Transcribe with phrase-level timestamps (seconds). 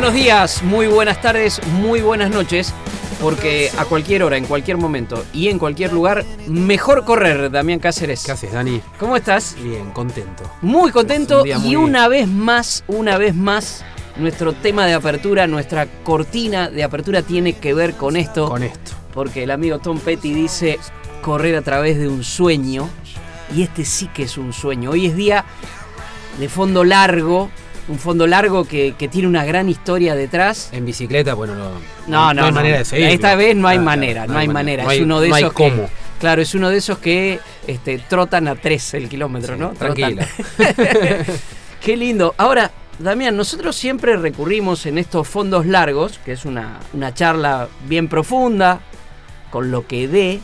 [0.00, 2.72] Buenos días, muy buenas tardes, muy buenas noches,
[3.20, 8.22] porque a cualquier hora, en cualquier momento y en cualquier lugar, mejor correr, Damián Cáceres.
[8.24, 8.80] ¿Qué haces, Dani?
[8.98, 9.56] ¿Cómo estás?
[9.62, 10.44] Bien, contento.
[10.62, 13.84] Muy contento Un y una vez más, una vez más,
[14.16, 18.92] nuestro tema de apertura, nuestra cortina de apertura tiene que ver con esto, Con esto.
[19.12, 20.78] porque el amigo Tom Petty dice
[21.20, 22.88] correr a través de un sueño,
[23.54, 24.92] y este sí que es un sueño.
[24.92, 25.44] Hoy es día
[26.38, 27.50] de fondo largo,
[27.90, 30.70] un fondo largo que, que tiene una gran historia detrás.
[30.72, 31.70] En bicicleta, bueno, no,
[32.06, 32.54] No, no, hay no.
[32.54, 33.12] manera de seguirlo.
[33.12, 34.84] Esta vez no hay Claro, manera, no hay manera.
[34.84, 35.90] Es hay- uno de no hay esos que, cómo.
[36.20, 39.70] claro, es uno de esos que este, trotan a 3 el kilómetro, Sí, ¿no?
[39.70, 40.26] tranquila.
[41.80, 42.34] Qué lindo.
[42.36, 48.08] Ahora, Damián, nosotros siempre recurrimos en estos fondos largos, que es una, una charla bien
[48.08, 48.80] profunda,
[49.50, 50.40] con lo que dé,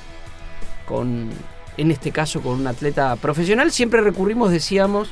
[0.87, 1.29] con,
[1.77, 5.11] en este caso, con un atleta profesional, siempre recurrimos, decíamos,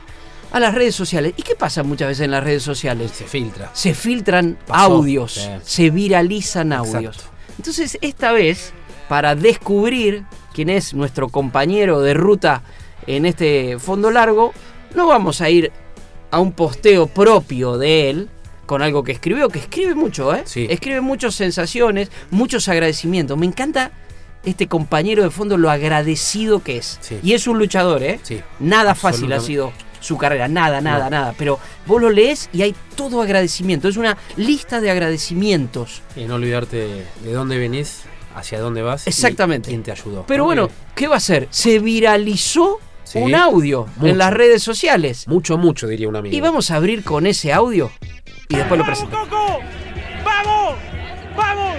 [0.55, 1.35] a las redes sociales.
[1.37, 3.11] ¿Y qué pasa muchas veces en las redes sociales?
[3.11, 3.71] Se filtra.
[3.73, 6.97] se filtran Pasó, audios, se viralizan Exacto.
[6.97, 7.17] audios.
[7.59, 8.73] Entonces, esta vez,
[9.09, 12.63] para descubrir quién es nuestro compañero de ruta
[13.09, 14.53] en este fondo largo,
[14.95, 15.73] no vamos a ir
[16.31, 18.29] a un posteo propio de él
[18.65, 20.43] con algo que escribió, que escribe mucho, ¿eh?
[20.45, 20.69] Sí.
[20.71, 23.37] Escribe muchas sensaciones, muchos agradecimientos.
[23.37, 23.91] Me encanta
[24.45, 26.99] este compañero de fondo, lo agradecido que es.
[27.01, 27.19] Sí.
[27.25, 28.21] Y es un luchador, ¿eh?
[28.23, 28.41] Sí.
[28.61, 29.73] Nada fácil ha sido
[30.05, 31.11] su carrera, nada, nada, No.
[31.11, 31.35] nada.
[31.39, 33.89] Pero vos lo lees y hay todo agradecimiento.
[33.89, 36.03] Es una lista de agradecimientos.
[36.17, 38.03] Y no olvidarte de dónde venís,
[38.37, 39.07] hacia dónde vas.
[39.07, 39.69] y Exactamente.
[39.71, 40.25] quién te ayudó.
[40.27, 40.45] Pero ¿no?
[40.47, 41.49] bueno, ¿qué va a hacer?
[41.51, 43.19] Se viralizó Sí.
[43.19, 44.09] un audio Mucho.
[44.09, 45.29] en las redes sociales.
[45.29, 46.35] Mucho, mucho, diría un amigo.
[46.35, 47.91] Y vamos a abrir con ese audio
[48.49, 49.29] y después lo presentamos.
[49.29, 49.61] Coco!
[50.25, 50.75] ¡Vamos!
[51.37, 51.37] ¡Vamos!
[51.37, 51.74] ¡Vamos!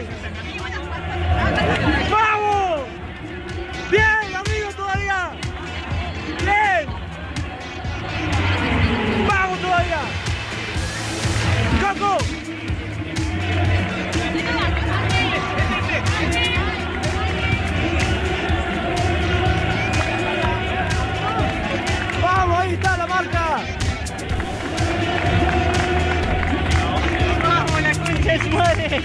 [28.38, 29.01] La concha de su madre!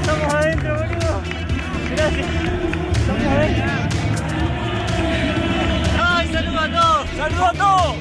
[0.00, 1.20] Estamos adentro, boludo.
[1.96, 2.26] Gracias.
[2.96, 3.64] Estamos adentro.
[6.02, 7.08] ¡Ay, saludos a todos!
[7.16, 7.96] ¡Saludos a todos!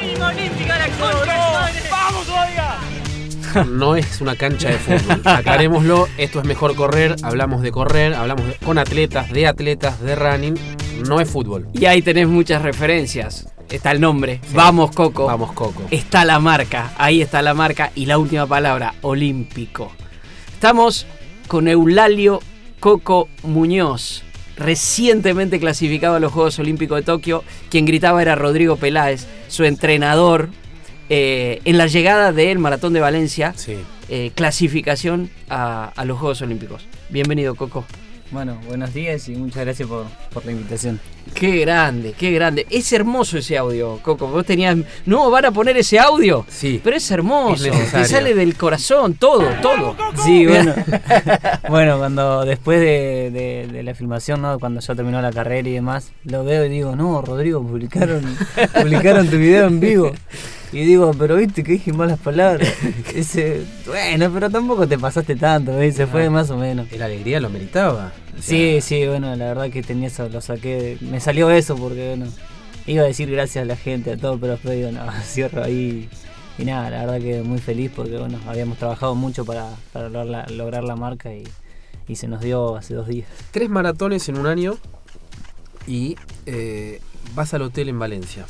[0.00, 1.70] ¡Mínima olímpica, la concha!
[1.90, 2.74] ¡Vamos todavía!
[3.70, 5.20] No es una cancha de fútbol.
[5.24, 10.16] Aclarémoslo, esto es mejor correr, hablamos de correr, hablamos de- con atletas, de atletas, de
[10.16, 10.54] running.
[11.06, 11.68] No es fútbol.
[11.72, 13.46] Y ahí tenés muchas referencias.
[13.70, 14.40] Está el nombre.
[14.52, 15.26] Vamos, Coco.
[15.26, 15.82] Vamos, Coco.
[15.90, 19.90] Está la marca, ahí está la marca y la última palabra, olímpico.
[20.52, 21.06] Estamos
[21.48, 22.40] con Eulalio
[22.80, 24.22] Coco Muñoz,
[24.56, 27.42] recientemente clasificado a los Juegos Olímpicos de Tokio.
[27.70, 30.50] Quien gritaba era Rodrigo Peláez, su entrenador
[31.08, 33.76] eh, en la llegada del Maratón de Valencia, Sí.
[34.08, 36.86] eh, clasificación a, a los Juegos Olímpicos.
[37.10, 37.84] Bienvenido, Coco.
[38.30, 40.98] Bueno, buenos días y muchas gracias por, por la invitación.
[41.34, 42.66] Qué grande, qué grande.
[42.68, 44.26] Es hermoso ese audio, Coco.
[44.26, 44.76] Vos tenías.
[45.06, 46.44] No, van a poner ese audio.
[46.48, 46.80] Sí.
[46.82, 47.64] Pero es hermoso.
[47.66, 49.94] Es te sale del corazón, todo, todo.
[50.24, 50.74] Sí, bueno.
[51.68, 54.58] bueno, cuando después de, de- de la filmación, ¿no?
[54.58, 58.22] cuando ya terminó la carrera y demás, lo veo y digo, no, Rodrigo, publicaron,
[58.74, 60.12] publicaron tu video en vivo.
[60.74, 62.68] Y digo, pero viste que dije malas palabras.
[63.14, 66.90] Dice, bueno, pero tampoco te pasaste tanto, dice, fue más o menos.
[66.90, 67.92] La alegría lo meritaba.
[67.92, 71.76] O sea, Sí, sí, bueno, la verdad que tenía eso, lo saqué, me salió eso
[71.76, 72.26] porque, bueno,
[72.86, 76.08] iba a decir gracias a la gente, a todo, pero después digo, no, cierro ahí.
[76.58, 80.26] Y nada, la verdad que muy feliz porque, bueno, habíamos trabajado mucho para, para lograr,
[80.26, 81.44] la, lograr la marca y,
[82.08, 83.28] y se nos dio hace dos días.
[83.52, 84.76] Tres maratones en un año
[85.86, 86.16] y
[86.46, 87.00] eh,
[87.36, 88.44] vas al hotel en Valencia.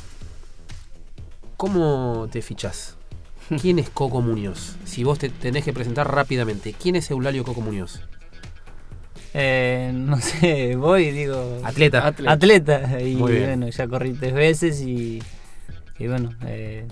[1.57, 2.97] ¿Cómo te fichás?
[3.61, 4.77] ¿Quién es Coco Muñoz?
[4.85, 8.01] Si vos te tenés que presentar rápidamente, ¿quién es Eulalio Coco Muñoz?
[9.35, 11.61] Eh, no sé, voy y digo.
[11.65, 12.07] Atleta.
[12.07, 12.33] Atleta.
[12.33, 13.01] Atleta.
[13.01, 13.45] Y Muy bien.
[13.47, 15.21] bueno, ya corrí tres veces y,
[15.99, 16.87] y bueno, eh,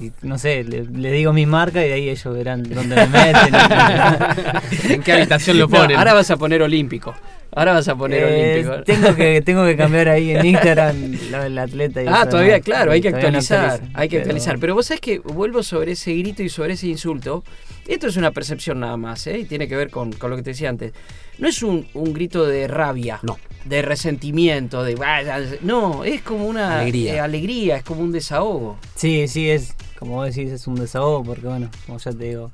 [0.00, 3.06] y no sé, le, le digo mi marca y de ahí ellos verán dónde me
[3.06, 3.54] meten.
[4.90, 5.96] ¿En qué habitación lo No, ponen?
[5.96, 7.14] ahora vas a poner olímpico.
[7.56, 8.82] Ahora vas a poner Eh, olímpico.
[8.84, 12.02] tengo que tengo que cambiar ahí en Instagram lo del atleta.
[12.02, 13.80] Y Ah, eso, todavía, no, claro, hay que no actualizar.
[13.94, 14.58] hay que pero- actualizar.
[14.58, 17.44] Pero vos sabés que vuelvo sobre ese grito y sobre ese insulto.
[17.86, 19.38] Esto es una percepción nada más, ¿eh?
[19.40, 20.92] Y tiene que ver con, con lo que te decía antes.
[21.38, 23.38] No es un, un grito de rabia, No.
[23.66, 25.38] de resentimiento, de vaya.
[25.62, 27.14] No, es como una Alegría.
[27.16, 28.78] eh, alegría, es como un desahogo.
[28.94, 32.50] Sí, sí, es, como vos decís, es un desahogo porque, bueno, como ya te digo,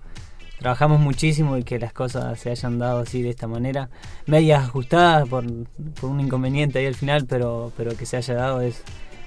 [0.61, 3.89] trabajamos muchísimo y que las cosas se hayan dado así de esta manera,
[4.27, 5.45] medias ajustadas por,
[6.01, 8.83] por un inconveniente ahí al final, pero, pero que se haya dado es,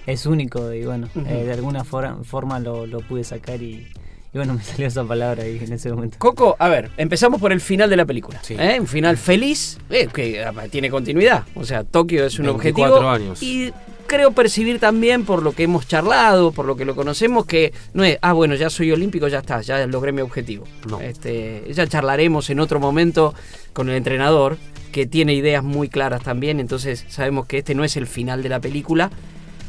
[0.06, 3.88] es único y, bueno, eh, de alguna for- forma lo, lo pude sacar y,
[4.32, 6.18] y, bueno, me salió esa palabra ahí en ese momento.
[6.20, 8.40] Coco, a ver, empezamos por el final de la película.
[8.44, 8.56] Sí.
[8.58, 8.78] ¿eh?
[8.80, 11.44] Un final feliz, eh, que ah, tiene continuidad.
[11.56, 13.10] O sea, Tokio es un 24 objetivo.
[13.10, 13.42] años.
[13.42, 13.74] Y
[14.14, 18.04] creo percibir también, por lo que hemos charlado, por lo que lo conocemos, que no
[18.04, 20.66] es, ah, bueno, ya soy olímpico, ya está, ya logré mi objetivo.
[20.88, 21.02] No.
[21.02, 23.34] Este, ya charlaremos en otro momento
[23.74, 24.58] con el entrenador,
[24.92, 28.50] que tiene ideas muy claras también, entonces sabemos que este no es el final de
[28.50, 29.10] la película,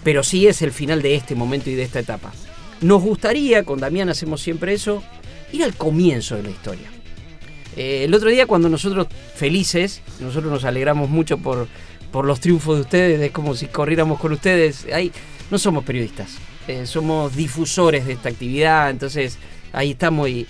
[0.03, 2.31] pero sí es el final de este momento y de esta etapa.
[2.83, 5.03] Nos gustaría, con Damián hacemos siempre eso,
[5.53, 6.91] ir al comienzo de la historia.
[7.77, 11.67] Eh, el otro día cuando nosotros felices, nosotros nos alegramos mucho por,
[12.15, 14.87] por los triunfos de ustedes, es como si corriéramos con ustedes.
[14.95, 15.11] Ahí
[15.51, 16.37] no somos periodistas,
[16.69, 19.37] eh, somos difusores de esta actividad, entonces
[19.73, 20.47] ahí estamos y,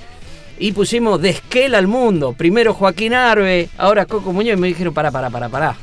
[0.59, 2.35] y pusimos de Esquel al mundo.
[2.35, 5.77] Primero Joaquín Arbe, ahora Coco Muñoz y me dijeron, para, para, para, para.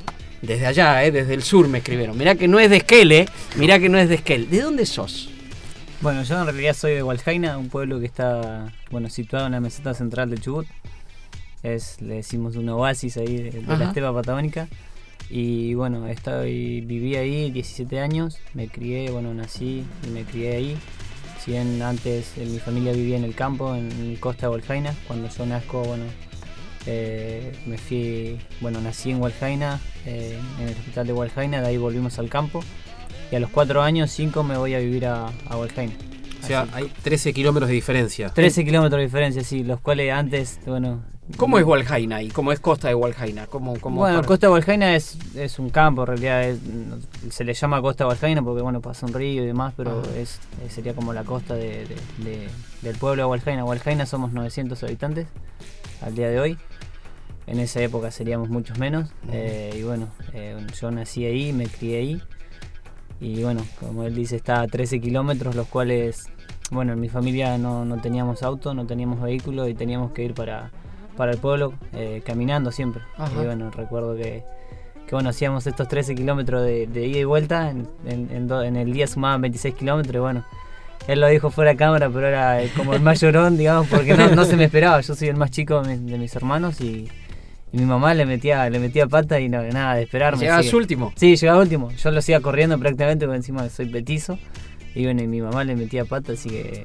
[0.44, 2.16] Desde allá, eh, desde el sur me escribieron.
[2.16, 3.26] Mirá que no es de Esquel, eh.
[3.56, 4.52] Mirá que no es de Esquel.
[4.52, 5.32] ¿De dónde sos?
[6.00, 9.60] Bueno, yo en realidad soy de Hualjaina, un pueblo que está bueno situado en la
[9.60, 10.68] meseta central de Chubut.
[11.64, 14.68] Es, le decimos un oasis ahí de, de la estepa patagónica.
[15.34, 20.78] Y bueno, estoy, viví ahí 17 años, me crié, bueno, nací y me crié ahí.
[21.40, 25.30] Si bien antes eh, mi familia vivía en el campo, en, Costa de Hualjaina, cuando
[25.30, 26.04] yo nazco, bueno,
[26.86, 31.78] eh, me fui, bueno, nací en Hualjaina, eh, en el hospital de Hualjaina, de ahí
[31.78, 32.62] volvimos al campo.
[33.32, 35.94] Y a los 4 años, 5 me voy a vivir a, a Hualjaina.
[36.44, 36.72] O sea, Así.
[36.74, 38.30] hay 13 kilómetros de diferencia.
[38.30, 41.04] 13 kilómetros de diferencia, sí, los cuales antes, bueno...
[41.38, 42.30] ¿Cómo es Waljaina ahí?
[42.30, 43.48] ¿Cómo es Costa de Waljaina?
[43.48, 46.60] ¿Cómo, cómo Bueno, Costa de Hualjaina es, es un campo, en realidad es-
[47.30, 50.18] se le llama Costa de Hualjaina porque bueno pasa un río y demás, pero Ah.
[50.18, 52.50] es, eh, sería como la costa de, de- de-
[52.82, 53.66] del pueblo de Hualjaina.
[53.66, 55.28] Hualjaina somos 900 habitantes
[56.02, 56.58] al día de hoy.
[57.48, 59.10] En esa época seríamos muchos menos.
[59.32, 62.22] eh, y bueno, eh, yo nací ahí, me crié ahí.
[63.20, 66.26] Y bueno, como él dice, está a 13 kilómetros, los cuales,
[66.72, 70.34] bueno, en mi familia no, no teníamos auto, no teníamos vehículo y teníamos que ir
[70.34, 70.72] para,
[71.18, 73.02] para el pueblo eh, caminando siempre.
[73.18, 73.32] Ajá.
[73.42, 74.44] Y bueno, recuerdo que,
[75.08, 78.64] que bueno, hacíamos estos 13 kilómetros de, de ida y vuelta, en, en- en do-
[78.64, 80.46] en el día sumaban 26 kilómetros y bueno,
[81.08, 84.14] él lo dijo fuera de cámara, pero era eh, como el más llorón, digamos, porque
[84.16, 86.80] no, no se me esperaba, yo soy el más chico de mis, de mis hermanos
[86.80, 87.10] y,
[87.74, 90.40] y mi mamá le metía, le metía pata y no, nada de esperarme.
[90.42, 91.12] Llegabas así que- último.
[91.16, 91.92] Sí, llegaba último.
[91.92, 94.38] Yo lo hacía corriendo prácticamente porque encima soy petizo.
[94.94, 96.84] Y bueno, y mi mamá le metía pata, así que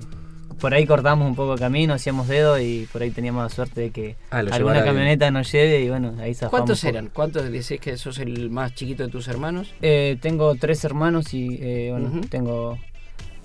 [0.61, 3.81] por ahí cortamos un poco el camino, hacíamos dedo y por ahí teníamos la suerte
[3.82, 4.85] de que Ah, alguna bien.
[4.85, 6.50] camioneta nos lleve y bueno, ahí zafamos.
[6.50, 7.11] ¿Cuántos eran?
[7.12, 9.73] ¿Cuántos decís que sos el más chiquito de tus hermanos?
[9.82, 12.20] Eh, tengo tres hermanos y eh, bueno, Ujú.
[12.29, 12.79] tengo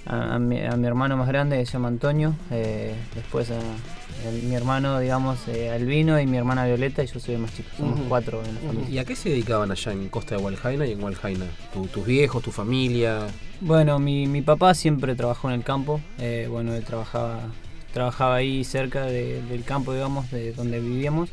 [0.06, 3.58] a, a mi, a mi hermano más grande que se llama Antonio, eh, después a,
[3.60, 7.56] a mi hermano, digamos, eh, Albino y mi hermana Violeta y yo soy el más
[7.56, 7.70] chico.
[7.78, 8.90] Somos cuatro en la familia.
[8.90, 11.46] ¿Y a qué se dedicaban allá en Costa de Hualjaina y en Hualjaina?
[11.74, 13.28] ¿Tu- ¿Tus viejos, tu familia?
[13.62, 16.02] Bueno, mi, mi papá siempre trabajó en el campo.
[16.20, 17.40] eh, bueno, él trabajaba,
[17.94, 21.30] trabajaba ahí cerca de- del campo, digamos, de donde vivíamos.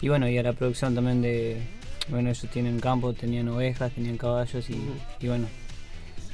[0.00, 1.60] Y bueno, y a la producción también de...
[2.08, 4.80] Bueno, ellos tienen campo, tenían ovejas, tenían caballos y,
[5.20, 5.46] y bueno,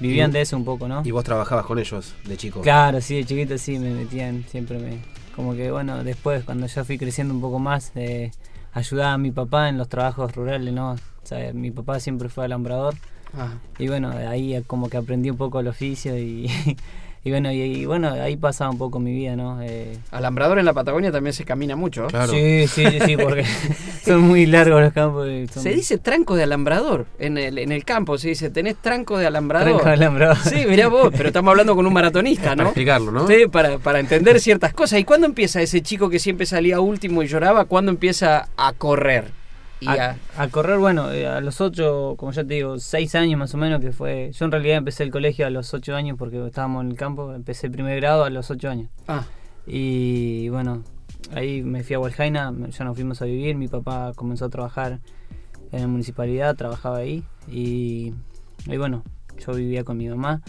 [0.00, 1.02] vivían de eso un poco, ¿no?
[1.04, 2.60] ¿Y vos trabajabas con ellos de chico?
[2.60, 4.98] Claro, sí, de chiquito sí, me metían, siempre me...
[5.34, 8.30] Como que bueno, después cuando ya fui creciendo un poco más, eh,
[8.72, 10.92] ayudaba a mi papá en los trabajos rurales, ¿no?
[10.92, 12.94] O sea, mi papá siempre fue alambrador.
[13.36, 16.48] Ah, Y bueno, ahí como que aprendí un poco el oficio y,
[17.26, 19.60] y bueno, y, y bueno, ahí pasaba un poco mi vida, ¿no?
[19.60, 22.06] Eh, Alambrador en la Patagonia también se camina mucho.
[22.06, 22.30] Claro.
[22.32, 23.44] Sí, sí, sí, sí, porque
[24.04, 25.26] son muy largos los campos.
[25.52, 27.06] son Se dice tranco de alambrador.
[27.18, 29.70] En el, en el campo se dice, tenés tranco de alambrador.
[29.72, 30.36] tranco de alambrado.
[30.36, 32.68] Sí, mirá vos, pero estamos hablando con un maratonista, Para ¿no?
[32.68, 33.26] explicarlo, ¿no?
[33.26, 35.00] Sí, para, para entender ciertas cosas.
[35.00, 37.64] ¿Y cuándo empieza ese chico que siempre salía último y lloraba?
[37.64, 39.32] ¿Cuándo empieza a correr?
[39.80, 43.14] Y A, a- a correr, bueno, eh, a los ocho, como ya te digo, seis
[43.14, 44.30] años más o menos que fue.
[44.32, 47.34] Yo en realidad empecé el colegio a los ocho años porque estábamos en el campo.
[47.34, 48.88] Empecé el primer grado a los ocho años.
[49.06, 49.24] Ah,
[49.66, 50.82] Y bueno,
[51.34, 53.56] ahí me fui a Hualjaina, ya nos fuimos a vivir.
[53.56, 55.00] Mi papá comenzó a trabajar
[55.72, 58.14] en la municipalidad, trabajaba ahí y,
[58.66, 59.02] y bueno,
[59.44, 60.40] yo vivía con mi mamá.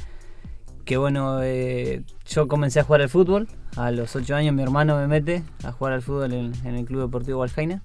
[0.85, 3.49] Que bueno, eh, yo comencé a jugar al fútbol.
[3.75, 6.85] A los 8 años mi hermano me mete a jugar al fútbol en, en el
[6.85, 7.83] Club Deportivo Valjaina.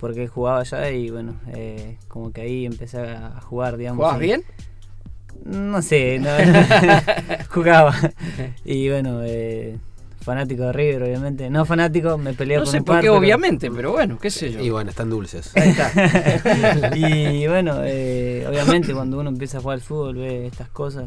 [0.00, 3.98] Porque jugaba allá y bueno, eh, como que ahí empecé a jugar, digamos.
[3.98, 4.42] ¿Jugabas bien?
[5.44, 6.28] No sé, no,
[7.50, 7.94] jugaba.
[8.64, 9.78] Y bueno, eh,
[10.20, 11.48] fanático de River, obviamente.
[11.50, 14.18] No fanático, me peleé No con sé un por par, qué, pero- obviamente, pero bueno,
[14.18, 14.60] qué sé yo.
[14.60, 15.52] Y bueno, están dulces.
[15.56, 16.96] Ahí está.
[16.96, 21.06] y bueno, eh, obviamente cuando uno empieza a jugar al fútbol ve estas cosas.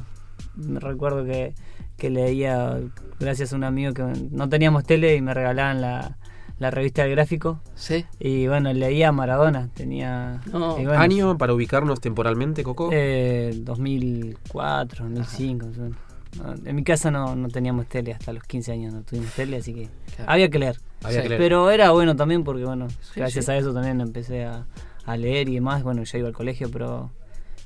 [0.55, 1.53] Me recuerdo que,
[1.98, 2.77] que leía,
[3.19, 6.17] gracias a un amigo que no teníamos tele y me regalaban la,
[6.60, 7.62] la revista del gráfico.
[7.75, 8.06] Sí.
[8.20, 10.42] Y bueno, leía Maradona, tenía...
[10.51, 12.89] No, y bueno, ¿Año para ubicarnos temporalmente, Coco?
[12.92, 15.66] Eh, 2004, 2005.
[15.68, 15.98] más o menos.
[16.38, 19.58] No, En mi casa no, no teníamos tele, hasta los 15 años no tuvimos tele,
[19.58, 20.32] así que Claro.
[20.32, 20.78] había que leer.
[21.04, 21.42] Había sí, que leer.
[21.42, 23.51] Pero era bueno también porque, bueno, Sí, gracias sí.
[23.51, 24.66] a eso también empecé a,
[25.06, 25.82] a leer y demás.
[25.82, 27.10] Bueno, ya iba al colegio, pero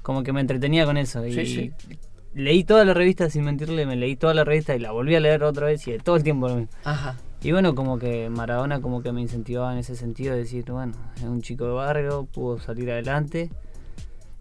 [0.01, 1.25] como que me entretenía con eso.
[1.25, 1.97] Y Sí, sí.
[2.35, 5.19] leí toda la revista, sin mentirle, me leí toda la revista y la volví a
[5.19, 6.69] leer otra vez y todo el tiempo lo mismo.
[6.85, 7.17] Ajá.
[7.43, 10.93] Y bueno, como que Maradona como que me incentivaba en ese sentido de decir, bueno,
[11.17, 13.49] es un chico de barrio, pudo salir adelante.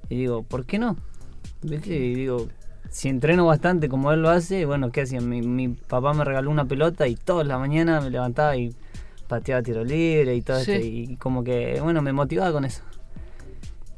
[0.08, 0.96] Y digo, ¿por qué no?
[1.62, 1.94] ¿Viste?
[1.96, 2.46] Y digo,
[2.90, 5.20] si entreno bastante como él lo hace, bueno, ¿qué hacía?
[5.20, 8.72] Mi, mi papá me regaló una pelota y toda la mañana me levantaba y
[9.26, 10.72] pateaba tiro libre y todo Sí.
[10.72, 10.86] esto.
[10.86, 12.82] Y como que, bueno, me motivaba con eso.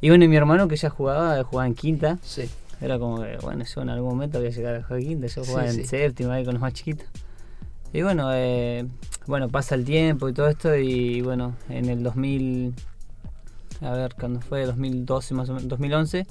[0.01, 2.19] Y bueno, y mi hermano que ya jugaba, jugaba en quinta.
[2.23, 2.49] Sí.
[2.81, 5.45] Era como que, bueno, yo en algún momento voy a llegar a jugar quinta, yo
[5.45, 5.81] jugaba sí.
[5.81, 7.07] en séptima ahí con los más chiquitos.
[7.95, 8.87] Y bueno, eh,
[9.27, 12.75] bueno, pasa el tiempo y todo esto y bueno, en el 2000,
[13.83, 16.27] a ver, cuando fue 2012 más o menos, 2011,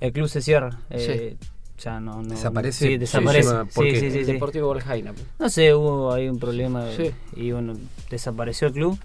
[0.00, 0.70] el club se cierra.
[0.90, 1.36] eh,
[1.78, 2.86] Ya no, no ¿Desaparece?
[2.88, 3.50] Sí, desaparece.
[3.50, 4.00] Sí, ¿por Sí, qué?
[4.00, 4.32] sí, sí, El sí.
[4.32, 5.12] Deportivo Valjaina.
[5.38, 7.10] No sé, hubo ahí un problema Sí.
[7.36, 7.74] y bueno,
[8.10, 8.98] desapareció el club.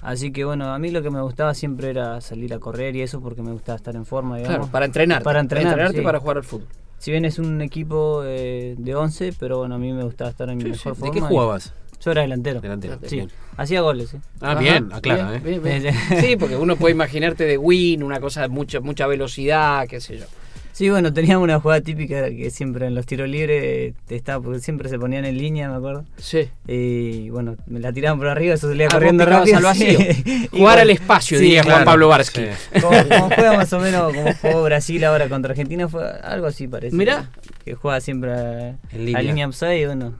[0.00, 3.02] Así que bueno, a mí lo que me gustaba siempre era salir a correr y
[3.02, 4.56] eso porque me gustaba estar en forma, digamos.
[4.56, 5.22] Claro, para entrenar.
[5.22, 6.04] Para entrenar, entrenarte sí.
[6.04, 6.68] para jugar al fútbol.
[7.04, 10.48] Si bien es un equipo eh, de 11, pero bueno, a mí me gustaba estar
[10.48, 11.00] en mi Sí, mejor sí.
[11.00, 11.14] forma.
[11.14, 11.74] ¿De qué jugabas?
[12.02, 12.62] Yo era delantero.
[12.62, 12.98] Delantero.
[13.06, 13.30] Sí, Bien.
[13.58, 14.16] hacía goles, sí.
[14.40, 15.40] Ah, Ajá, bien, aclara, ¿eh?
[15.44, 15.94] bien, bien.
[16.18, 20.16] Sí, porque uno puede imaginarte de win, una cosa de mucha, mucha velocidad, qué sé
[20.16, 20.24] yo.
[20.74, 24.88] Sí, bueno, teníamos una jugada típica que siempre en los tiros libres estaba, porque siempre
[24.88, 26.04] se ponían en línea, me acuerdo.
[26.16, 26.48] Sí.
[26.66, 29.56] Y bueno, me la tiraban por arriba, eso salía Ah, corriendo rápido.
[29.58, 30.00] al vacío.
[30.00, 32.40] Y Jugar bueno, al espacio, sí, diría Juan Pablo Varsky.
[32.72, 32.80] sí.
[32.80, 36.66] Como, como juega más o menos como jugó Brasil ahora contra Argentina, fue algo así
[36.66, 36.96] parece.
[36.96, 37.30] Mirá.
[37.64, 39.18] Que juega siempre a, En línea.
[39.18, 40.14] a línea upside y bueno.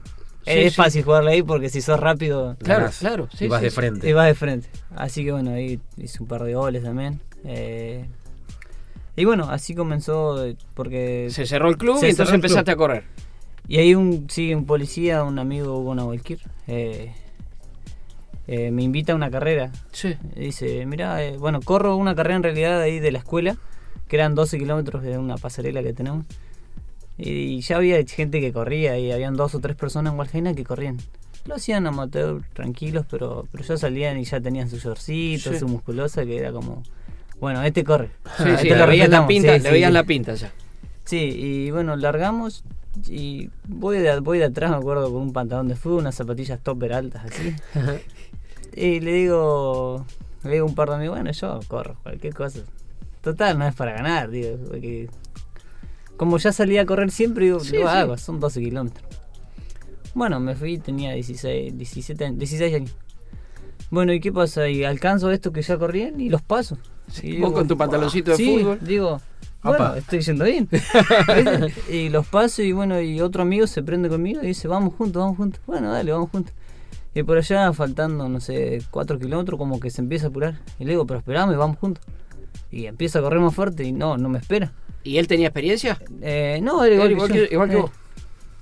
[0.45, 0.77] Sí, es sí.
[0.77, 2.99] fácil jugarla ahí porque si sos rápido Claro, Ganás.
[2.99, 3.27] claro.
[3.35, 3.99] Sí, y vas sí, de frente.
[3.99, 4.69] te vas de frente.
[4.95, 7.19] Así que bueno, ahí hice un par de goles también.
[7.43, 8.05] Eh,
[9.15, 11.27] y bueno, así comenzó eh, porque...
[11.29, 12.35] Se cerró el club y entonces club.
[12.35, 13.03] empezaste a correr.
[13.67, 17.11] Y ahí un, sí, un policía, un amigo, Hugo Nahuelquir, eh,
[18.47, 19.71] eh, me invita a una carrera.
[19.91, 20.15] Sí.
[20.35, 23.57] Dice, mira, bueno, corro una carrera en realidad ahí de la escuela,
[24.07, 26.25] que eran 12 kilómetros de una pasarela que tenemos.
[27.17, 30.63] Y ya había gente que corría y habían dos o tres personas en Walheina que
[30.63, 30.97] corrían.
[31.45, 35.59] Lo hacían amateur, tranquilos, pero, pero ya salían y ya tenían su shortcito, Sí.
[35.59, 36.83] su musculosa, que era como,
[37.39, 38.11] bueno, este corre.
[38.37, 39.93] Sí, sí, este le veías la pinta, sí, le sí, veías sí.
[39.93, 40.51] la pinta ya.
[41.03, 42.63] Sí, y bueno, largamos
[43.07, 46.59] y voy de, voy de atrás, me acuerdo, con un pantalón de fútbol, unas zapatillas
[46.61, 47.53] topper altas así.
[48.75, 50.05] y le digo,
[50.43, 52.59] le digo a un par de amigos, bueno, yo corro, cualquier cosa.
[53.21, 55.09] Total, no es para ganar, digo, porque
[56.17, 57.87] como ya salía a correr siempre, digo, Sí, lo sí.
[57.87, 59.05] hago, son 12 kilómetros.
[60.13, 62.95] Bueno, me fui, tenía 16, 17, años- 16 años.
[63.91, 64.69] Bueno, ¿y qué pasa?
[64.69, 66.77] Y alcanzo esto que ya corrían y los paso.
[67.39, 68.79] Vos con tu pantaloncito de sí, fútbol.
[68.81, 69.21] digo,
[69.63, 70.67] bueno, estoy yendo bien.
[71.89, 75.21] Y los paso y bueno, y otro amigo se prende conmigo y dice, vamos juntos,
[75.21, 75.61] vamos juntos.
[75.65, 76.53] Bueno, dale, vamos juntos.
[77.13, 80.59] Y por allá, faltando, no sé, 4 kilómetros, como que se empieza a apurar.
[80.79, 82.03] Y le digo, pero esperame, vamos juntos.
[82.71, 84.73] Y empieza a correr más fuerte y no, no me espera.
[85.03, 85.97] ¿Y él tenía experiencia?
[86.21, 87.47] Eh, no, era igual, Era igual que, yo.
[87.47, 87.81] que- igual que Eh.
[87.81, 87.91] vos.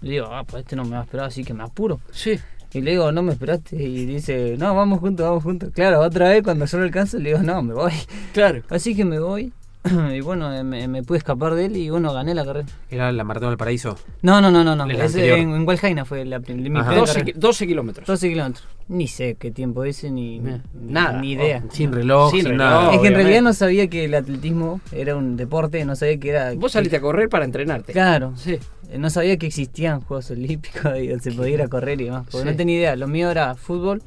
[0.02, 2.02] Le digo, ah, pues este no me va a esperar, así que me apuro.
[2.12, 2.38] Sí.
[2.74, 3.76] Y le digo, no me esperaste.
[3.82, 5.70] Y dice, no, vamos juntos, vamos juntos.
[5.74, 7.92] Claro, otra vez cuando yo lo alcanzo, le digo, no, me voy.
[8.34, 8.62] Claro.
[8.70, 9.54] Así que me voy.
[10.16, 12.66] y bueno, eh, me, me pude escapar de él y bueno, gané la carrera.
[12.90, 13.98] ¿Era la Maratón del Paraíso?
[14.22, 14.78] No, no, no, no.
[14.78, 14.90] no.
[14.90, 15.00] En,
[15.30, 16.54] en Walhaina fue la, mi Ajá.
[16.62, 17.26] primera 12, carrera.
[17.26, 18.08] ki- 12 kilómetros.
[18.08, 18.68] 12 kilómetros.
[18.88, 20.42] Ni sé qué tiempo ese, ni,
[20.74, 21.20] Nada.
[21.20, 21.64] ni idea.
[21.70, 22.66] Sin reloj, Sin sin, reloj.
[22.66, 22.94] nada.
[22.94, 26.30] es que en realidad no sabía que el atletismo era un deporte, no sabía que
[26.30, 26.54] era...
[26.54, 27.92] Vos saliste a correr para entrenarte.
[27.92, 28.60] Claro, Sí.
[28.94, 32.24] Eh, no sabía que existían Juegos Olímpicos y se podía ir a correr y demás,
[32.32, 32.52] porque Sí.
[32.52, 32.96] no tenía idea.
[32.96, 34.02] Lo mío era fútbol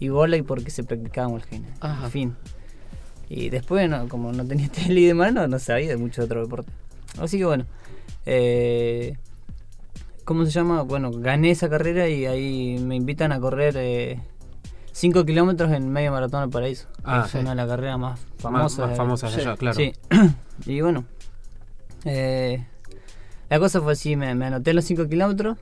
[0.00, 1.66] y bola y porque se practicaba en.
[1.80, 2.04] Ajá.
[2.06, 2.36] En fin.
[3.28, 6.42] Y después, no, como no tenía tele y demás, no, no sabía de mucho otro
[6.42, 6.70] deporte.
[7.18, 7.64] Así que bueno.
[8.26, 9.16] eh,
[10.24, 10.82] ¿Cómo se llama?
[10.82, 13.74] Bueno, gané esa carrera y ahí me invitan a correr.
[13.76, 14.20] eh,
[14.92, 16.86] 5 kilómetros en medio maratón del paraíso.
[17.02, 17.38] Ah, es sí.
[17.38, 18.88] una de las carreras más famosas.
[18.90, 19.48] más famosas de Sí.
[19.58, 19.76] claro.
[19.76, 19.92] Sí.
[20.66, 21.04] y bueno,
[22.04, 22.64] eh,
[23.50, 25.58] la cosa fue así, me, me anoté los 5 kilómetros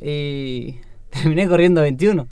[0.00, 0.76] y
[1.10, 2.26] terminé corriendo 21.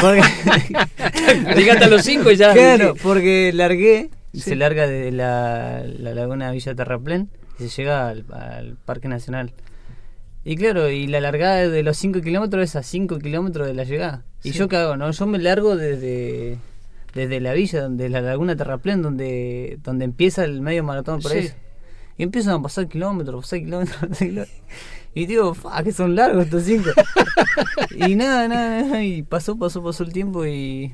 [0.00, 0.22] Porque,
[1.56, 2.52] Llegaste a los 5 y ya.
[2.52, 4.40] claro, porque largué, Sí.
[4.40, 9.52] se larga desde la, la laguna Villa Terraplén y se llega al, al Parque Nacional.
[10.44, 13.84] Y claro, y la largada de los 5 kilómetros es a 5 kilómetros de la
[13.84, 14.24] llegada.
[14.44, 15.10] Y yo qué hago, ¿no?
[15.10, 16.58] Yo me largo desde,
[17.14, 21.48] desde la villa, donde la laguna Terraplén, donde, donde empieza el medio maratón por Sí.
[22.18, 24.56] Y empiezan a pasar kilómetros, pasar kilómetros, pasar kilómetros.
[25.14, 26.90] Y digo, fa, que son largos estos 5.
[27.96, 29.02] y nada, nada, nada.
[29.02, 30.92] Y pasó, pasó, pasó el tiempo y...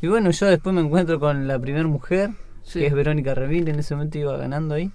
[0.00, 2.30] Y bueno, yo después me encuentro con la primera mujer,
[2.62, 2.78] Sí.
[2.80, 4.92] que es Verónica Reville, en ese momento iba ganando ahí.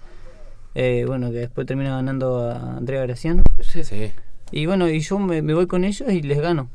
[0.76, 3.44] Eh, bueno, que después termina ganando a Andrea Graciano.
[3.60, 3.84] Sí.
[3.84, 4.12] Sí.
[4.52, 6.70] Y bueno, y yo me, me voy con ellos y les gano.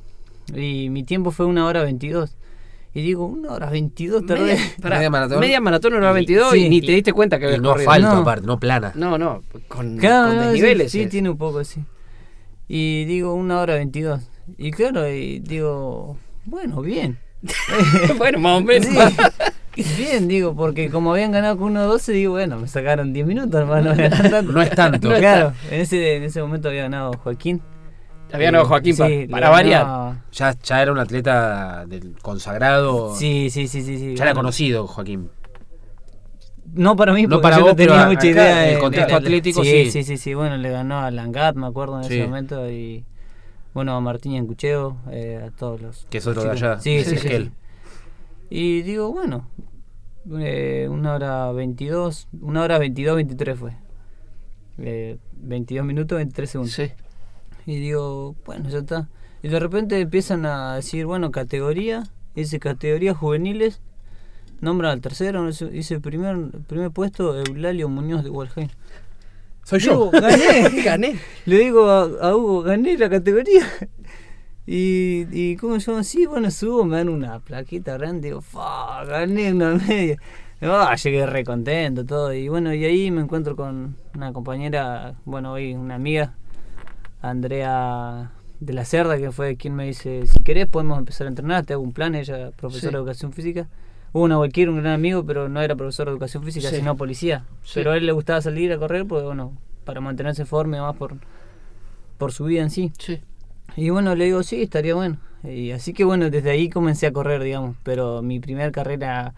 [0.54, 2.36] Y mi tiempo fue una hora 22.
[2.98, 4.42] Y digo, una hora 22 tardé.
[4.42, 5.40] Media, pará, Media maratón.
[5.40, 6.68] media maratón hora Y- 22 y, sí.
[6.68, 7.90] ni te diste cuenta que Y habías no corrido.
[7.90, 8.20] asfalto No.
[8.22, 8.92] aparte, no plana.
[8.96, 10.90] No, no, con, Claro, con no, desniveles.
[10.90, 11.80] Sí, tiene un poco, sí.
[12.66, 14.20] Y digo, una hora 22.
[14.56, 17.18] Y claro, y digo, bueno, bien.
[18.18, 18.88] bueno, más o menos.
[19.76, 19.84] Sí.
[19.96, 23.94] Bien, digo, porque como habían ganado con 1.12, digo, bueno, me sacaron 10 minutos, hermano.
[23.94, 24.42] No.
[24.52, 25.08] No es tanto.
[25.14, 27.62] Claro, en ese, en ese momento había ganado Joaquín.
[28.32, 30.22] Había Joaquín Sí, pa- para variar.
[30.32, 33.14] Ya, ya era un atleta del consagrado.
[33.16, 33.98] Sí, sí, sí, sí.
[33.98, 35.30] sí Ya era conocido, Joaquín.
[36.74, 38.68] No para mí, No porque para yo vos, no tenía pero mucha acá, idea en
[38.68, 39.90] el de- contexto de- atlético, sí, sí.
[39.90, 40.34] sí, sí, sí.
[40.34, 42.14] Bueno, le ganó a Langat, me acuerdo en Sí.
[42.18, 42.70] ese momento.
[42.70, 43.04] Y
[43.72, 46.06] bueno, a Martín Encucheo, eh, a todos los.
[46.10, 46.78] Que es otro de allá.
[46.80, 47.50] Sí, sí, sí.
[48.50, 49.48] Y digo, bueno,
[50.38, 53.72] eh, una hora 22, una hora 22, 23 fue.
[54.78, 56.74] Eh, 22 minutos, 23 segundos.
[56.74, 56.90] Sí.
[57.68, 59.10] Y digo, bueno, ya está.
[59.42, 63.82] Y de repente empiezan a decir, bueno, categoría, dice categoría juveniles,
[64.62, 68.70] nombran al tercero, dice primer, primer puesto, Eulalio Muñoz de Walheim.
[69.64, 70.82] Soy Digo, gané.
[70.82, 71.20] Gané.
[71.44, 73.66] Le digo a, a Hugo, gané la categoría.
[74.70, 76.04] Y, y ¿cómo se llama?
[76.04, 80.18] Sí, bueno, subo, me dan una plaquita grande, digo, fa, gané una media.
[80.60, 82.34] Ah, llegué re contento, todo.
[82.34, 86.34] Y bueno, y ahí me encuentro con una compañera, bueno, hoy una amiga,
[87.20, 91.64] Andrea de la Cerda, que fue quien me dice, si querés podemos empezar a entrenar,
[91.64, 92.94] te hago un plan, ella profesora Sí.
[92.94, 93.68] de educación física.
[94.12, 96.76] Hubo una cualquiera, un gran amigo, pero no era profesor de educación física, Sí.
[96.76, 97.44] sino policía.
[97.62, 97.72] Sí.
[97.74, 99.52] Pero a él le gustaba salir a correr, pues bueno,
[99.84, 101.16] para mantenerse en forma y demás por,
[102.16, 102.92] por su vida en sí.
[102.98, 103.20] Sí.
[103.76, 105.18] Y bueno, le digo, sí, estaría bueno.
[105.44, 107.76] Y así que bueno, desde ahí comencé a correr, digamos.
[107.84, 109.34] Pero mi primera carrera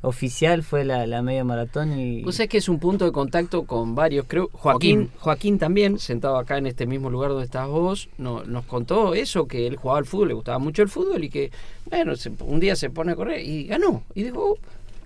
[0.00, 2.22] oficial fue la, la media maratón y...
[2.22, 4.48] Vos sabés que es un punto de contacto con varios, creo.
[4.52, 9.14] Joaquín, Joaquín también, sentado acá en este mismo lugar donde estás vos, no- nos contó
[9.14, 11.50] eso, que él jugaba al fútbol, le gustaba mucho el fútbol y que,
[11.90, 14.02] bueno, se- un día se pone a correr y ganó.
[14.14, 14.58] Y dijo, "Oh,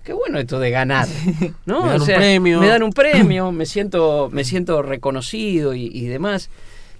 [0.03, 1.07] qué bueno esto de ganar.
[1.65, 1.81] ¿no?
[1.81, 2.59] Me dan O un sea, premio.
[2.59, 6.49] Me dan un premio, me siento, me siento reconocido y, y demás.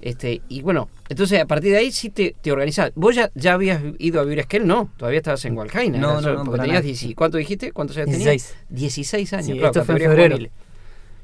[0.05, 2.91] Este, y bueno, entonces a partir de ahí sí te, te organizás.
[2.93, 5.97] Vos ya, ya habías ido a vivir a Esquel, no, todavía estabas en Hualcaina.
[5.97, 6.93] No, no, no, porque para tenías nada.
[6.99, 7.71] 10 ¿Cuánto dijiste?
[7.71, 8.25] ¿Cuántos años tenías?
[8.25, 8.55] 16.
[8.69, 10.37] 16 años, Sí, claro, esto fue en febrero.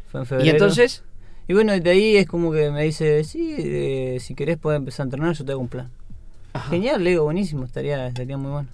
[0.10, 0.52] Fue en Y febrero.
[0.52, 1.04] entonces,
[1.48, 5.04] Y bueno, de ahí es como que me dice, sí, eh, si querés puedes empezar
[5.04, 5.90] a entrenar, yo te hago un plan.
[6.54, 6.70] Ajá.
[6.70, 8.70] Genial, le digo, buenísimo, estaría, estaría muy bueno.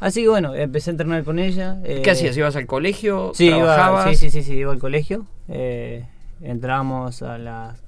[0.00, 1.78] Así que bueno, empecé a entrenar con ella.
[1.84, 2.36] eh, ¿qué hacías?
[2.36, 3.30] ¿Ibas al colegio?
[3.32, 4.10] Sí, iba, ¿Trabajabas?
[4.10, 5.24] sí, sí, sí, sí, iba al colegio.
[5.48, 6.04] Eh,
[6.42, 7.80] entrábamos a las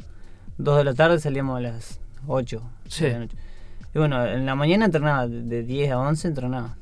[0.58, 3.04] 2 de la tarde, salíamos a las 8 Sí.
[3.04, 3.36] de la noche.
[3.94, 6.76] Y bueno, en la mañana entrenaba, de- de 10 a 11 entrenaba.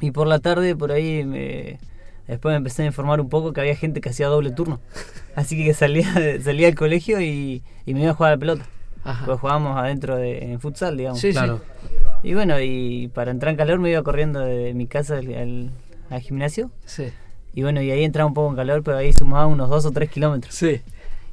[0.00, 1.78] Y por la tarde, por ahí, me,
[2.26, 4.80] después me empecé a informar un poco que había gente que hacía doble turno.
[5.36, 8.64] Así que salía, salía al colegio y, y me iba a jugar a la pelota.
[9.04, 9.24] Ajá.
[9.26, 11.20] Pues jugábamos adentro de, en futsal, digamos.
[11.20, 11.60] Sí, Claro.
[12.22, 15.70] Y bueno, y para entrar en calor me iba corriendo de mi casa al, al-
[16.10, 16.70] al gimnasio.
[16.84, 17.04] sí.
[17.54, 19.90] Y bueno, y ahí entraba un poco en calor, pero ahí sumaba unos 2 o
[19.90, 20.54] 3 kilómetros.
[20.54, 20.82] Sí.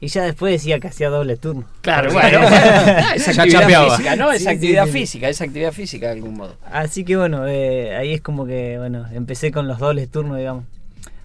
[0.03, 1.65] Y ya después decía que hacía doble turno.
[1.81, 2.39] Claro, bueno,
[3.15, 3.89] es Ya actividad chapeaba.
[3.97, 4.31] física, ¿no?
[4.31, 4.99] Es Sí, sí, actividad sí, sí.
[4.99, 6.57] física, es actividad física de algún modo.
[6.71, 10.65] Así que bueno, eh, ahí es como que, bueno, empecé con los dobles turnos, digamos.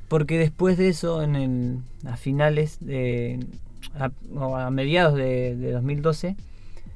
[0.07, 3.41] Porque después de eso, en el, a finales, de,
[3.99, 6.37] a, o a mediados de, de 2012,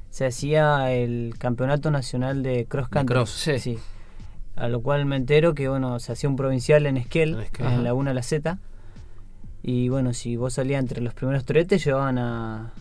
[0.09, 3.13] se hacía el Campeonato Nacional de Cross Country.
[3.13, 3.77] cross, sí.
[4.55, 7.65] A lo cual me entero que, bueno, se hacía un provincial en Esquel, En Esquel.
[7.65, 7.83] en.
[7.83, 8.57] Laguna La Z.
[9.63, 12.73] Y bueno, si vos salías entre los primeros tretes, llevaban a,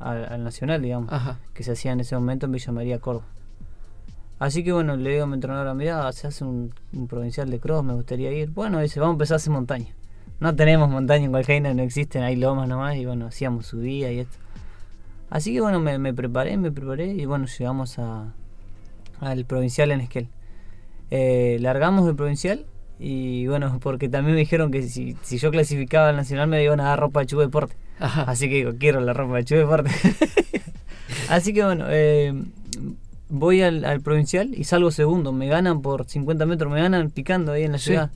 [0.00, 1.38] a- al Nacional, digamos Ajá.
[1.54, 3.26] que se hacía en ese momento en Villa María, Córdoba.
[4.40, 7.58] Así que bueno, le digo a mi entrenadora, mira, se hace un, un provincial de
[7.60, 8.50] cross, me gustaría ir.
[8.50, 9.94] Bueno, dice, vamos a empezar a hacer montaña.
[10.40, 14.20] No tenemos montaña en Gualcaina, no existen, hay lomas nomás, y bueno, hacíamos subida y
[14.20, 14.36] esto.
[15.30, 18.32] Así que bueno, me, me preparé, me preparé, y bueno, llegamos a,
[19.20, 20.28] al provincial en Esquel.
[21.10, 22.64] Eh, largamos el provincial
[23.00, 26.80] y bueno, porque también me dijeron que si, si yo clasificaba al nacional me iban
[26.80, 27.74] a dar ropa de Chu Deporte.
[28.00, 28.22] Ajá.
[28.22, 29.90] Así que digo, quiero la ropa de Chu Deporte.
[31.28, 32.32] Así que bueno, eh,
[33.28, 35.32] voy al, al provincial y salgo segundo.
[35.32, 37.86] Me ganan por 50 metros, me ganan picando ahí en la Sí.
[37.90, 38.10] ciudad.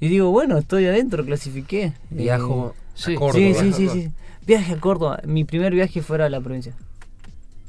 [0.00, 1.92] Y digo, bueno, estoy adentro, clasifiqué.
[2.10, 3.14] Viajo sí.
[3.14, 3.34] a Córdoba.
[3.38, 4.10] Sí, sí, sí, sí.
[4.46, 5.20] Viaje a Córdoba.
[5.24, 6.74] Mi primer viaje fuera de la provincia.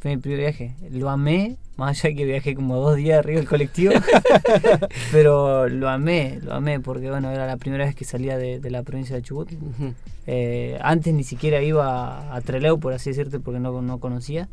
[0.04, 0.76] Fue mi primer viaje.
[0.92, 3.94] Lo amé, más allá que viajé como dos días arriba del colectivo.
[5.14, 8.70] pero lo amé, lo amé, porque bueno, era la primera vez que salía de, de
[8.70, 9.50] la provincia de Chubut.
[10.28, 14.50] Eh, antes ni siquiera iba a Trelew, por así decirte, porque no, no conocía.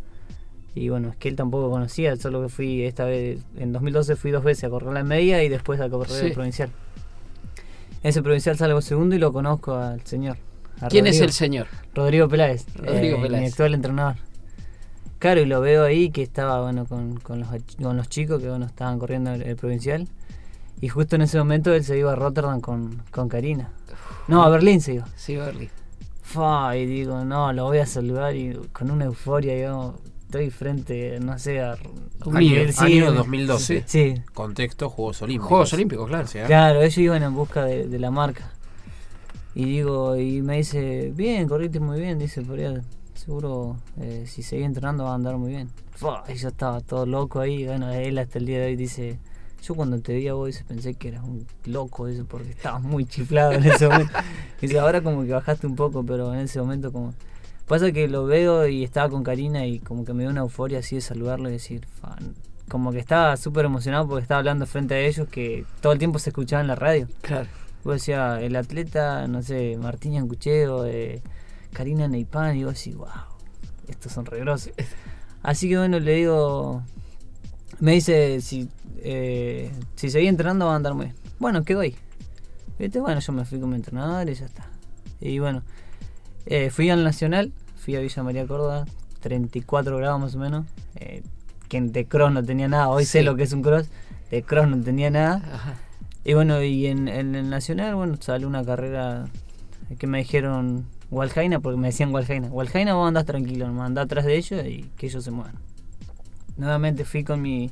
[0.77, 4.31] Y bueno, es que él tampoco conocía, solo que fui esta vez, en 2012 fui
[4.31, 6.27] dos veces a correr la media y después a correr Sí.
[6.27, 6.71] el provincial.
[8.05, 10.37] Ese provincial salgo segundo y lo conozco al señor.
[10.89, 11.25] ¿Quién es Rodrigo.
[11.25, 11.67] el señor?
[11.93, 13.41] Rodrigo Peláez, Rodrigo eh, Peláez.
[13.43, 14.15] mi actual entrenador.
[15.21, 17.49] Claro, y lo veo ahí que estaba bueno con, con, los,
[17.81, 20.09] con los chicos que bueno estaban corriendo el, el provincial.
[20.81, 23.71] Y justo en ese momento él se iba a Rotterdam con, con Karina.
[24.29, 25.07] No, a Berlín se iba.
[25.17, 25.69] Sí, Berli.
[26.23, 31.19] Fa, y digo, no, lo voy a saludar y con una euforia, digamos, estoy frente,
[31.21, 31.77] no sé, a...
[32.25, 33.17] Un Año, niño, sí, año sí.
[33.17, 33.85] 2012.
[33.87, 35.49] Sí, Contexto, Juegos Olímpicos.
[35.49, 36.25] Juegos Olímpicos, claro.
[36.25, 38.53] O sea, claro, ellos iban en busca de, de la marca.
[39.55, 42.81] Y digo, y me dice, bien, corriste muy bien, dice, podría,
[43.21, 45.69] seguro, eh, si seguís entrenando va a andar muy bien.
[46.29, 49.19] Y yo estaba todo loco ahí, bueno, él hasta el día de hoy dice,
[49.63, 53.05] yo cuando te vi a vos pensé que eras un loco, dice, porque estabas muy
[53.05, 54.13] chiflado en ese momento.
[54.61, 57.15] Dice, ahora como que bajaste un poco, pero en ese momento como...
[57.67, 60.81] Pasa que lo veo y estaba con Karina y como que me dio una euforia
[60.81, 62.35] así de saludarlo y decir, "Fan",
[62.69, 66.19] como que estaba súper emocionado porque estaba hablando frente a ellos que todo el tiempo
[66.19, 67.09] se escuchaba en la radio.
[67.23, 67.49] Claro.
[67.85, 71.23] Vos decía, el atleta, no sé, Martín Yancucheo, eh,
[71.73, 73.09] Karina Neipan, y vos decís, wow,
[73.89, 74.73] estos son re grosos".
[75.43, 76.83] Así que bueno, le digo,
[77.81, 81.17] me dice, si, eh, si seguí entrenando va a andar muy bien.
[81.39, 81.97] Bueno, quedo ahí.
[82.79, 83.01] ¿Viste?
[83.01, 84.67] Bueno, yo me fui con mi entrenador y ya está.
[85.21, 85.63] Y bueno,
[86.47, 88.87] eh, fui al Nacional, fui a Villa María Córdoba,
[89.21, 90.67] 34 grados más o menos.
[90.97, 91.23] Eh,
[91.69, 93.89] que de cross no tenía nada, hoy sé lo que es un cross,
[94.31, 95.37] de cross no tenía nada.
[95.53, 95.75] Ajá.
[96.25, 99.27] Y bueno, y en, en el Nacional, bueno, salió una carrera
[99.99, 102.49] que me dijeron Waljaina, porque me decían Waljaina.
[102.49, 105.55] Waljaina vos andás tranquilo, me andás atrás de ellos y que ellos se muevan.
[106.57, 107.71] Nuevamente fui con mi,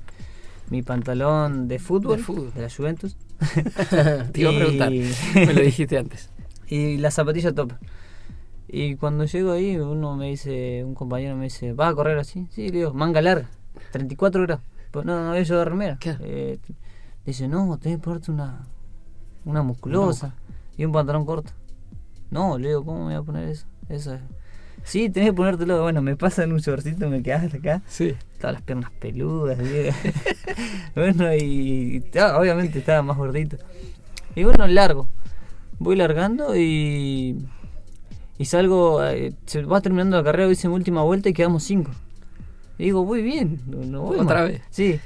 [0.70, 2.52] mi pantalón de fútbol, De fútbol.
[2.54, 3.16] de la Juventus.
[4.32, 4.90] Te iba a preguntar.
[4.90, 6.30] Me lo dijiste antes.
[6.68, 7.72] y la zapatilla top.
[8.66, 12.46] Y cuando llego ahí, uno me dice, un compañero me dice, ¿vas a correr así?
[12.50, 13.48] Sí, le digo, manga larga,
[13.92, 14.64] 34 grados.
[14.90, 15.96] Pues no, no había yo de remera.
[15.98, 16.18] Claro.
[16.22, 16.58] Eh,
[17.24, 18.66] dice, no, tenés que ponerte una,
[19.44, 20.34] una musculosa
[20.76, 21.52] y un pantalón corto.
[22.30, 23.66] No, le digo, ¿cómo me voy a poner eso?
[23.88, 24.20] Eso es.
[24.84, 25.82] Sí, tenés que ponértelo.
[25.82, 27.82] Bueno, me pasa en un shortcito, me quedás hasta acá.
[27.86, 28.14] Sí.
[28.38, 29.58] Todas las piernas peludas.
[30.94, 33.56] bueno, y, y, ah, obviamente estaba más gordito.
[34.34, 35.08] Y bueno, largo.
[35.78, 37.44] Voy largando y.
[38.38, 39.04] Y salgo.
[39.04, 41.90] eh, se va terminando la carrera, hice mi última vuelta y quedamos cinco.
[42.78, 43.60] Y digo, voy bien.
[43.66, 44.62] No, no voy Otra vez.
[44.70, 45.00] Sí.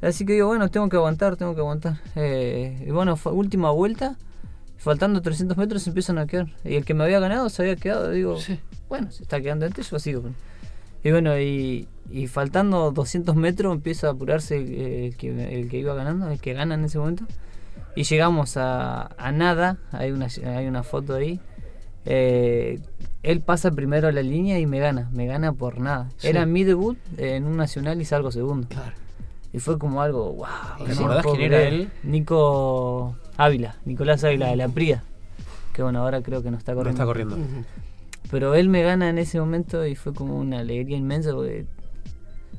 [0.00, 2.00] Así que digo, bueno, tengo que aguantar, tengo que aguantar.
[2.16, 4.16] Eh, y bueno, fue última vuelta.
[4.80, 6.48] Faltando 300 metros se empiezan a quedar.
[6.64, 8.10] Y el que me había ganado se había quedado.
[8.10, 8.58] Digo, Sí.
[8.88, 10.22] bueno, se está quedando antes, yo sigo.
[11.04, 15.78] Y bueno, y, y faltando 200 metros empieza a apurarse el, el que, el que
[15.78, 17.24] iba ganando, el que gana en ese momento.
[17.94, 21.40] Y llegamos a, a nada, hay una, hay una foto ahí.
[22.06, 22.80] Eh,
[23.22, 26.08] él pasa primero a la línea y me gana, me gana por nada.
[26.16, 26.28] Sí.
[26.28, 28.68] Era mi debut en un nacional y salgo segundo.
[28.68, 28.92] Claro.
[29.52, 30.46] Y fue como algo, wow.
[30.86, 31.90] ¿Te no acordás puedo quién era él?
[32.04, 35.04] Nico Ávila, Nicolás Ávila de la Prida.
[35.72, 37.02] Que bueno, ahora creo que no está No corriendo.
[37.02, 37.36] está corriendo.
[38.30, 41.66] Pero él me gana en ese momento y fue como una alegría inmensa porque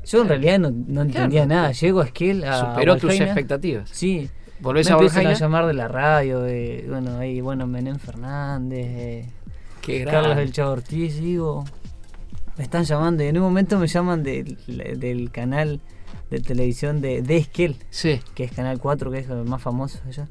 [0.05, 1.61] yo en realidad no, no entendía Claro.
[1.61, 1.71] nada.
[1.71, 3.89] Llego a Esquel, a Superó tus expectativas.
[3.89, 4.29] Sí.
[4.59, 8.85] Volvés me a empiezan a llamar de la radio, de, bueno, ahí, bueno, Menem Fernández,
[8.87, 9.29] eh,
[9.81, 11.63] Qué Carlos del Chavo Ortiz, digo,
[12.57, 14.57] me están llamando y en un momento me llaman del,
[14.99, 15.79] del canal
[16.29, 18.19] de televisión de, de Esquel, Sí.
[18.35, 20.27] que es Canal 4, que es el más famoso allá.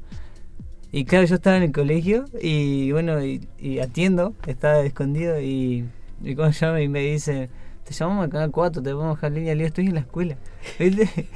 [0.91, 5.85] Y claro, yo estaba en el colegio y bueno, y, y atiendo, estaba escondido y,
[6.23, 7.49] y cuando llama y me dice,
[7.85, 10.35] te llamamos al Canal 4, te podemos dejar línea, le digo, estoy en la escuela.
[10.79, 11.27] ¿Viste?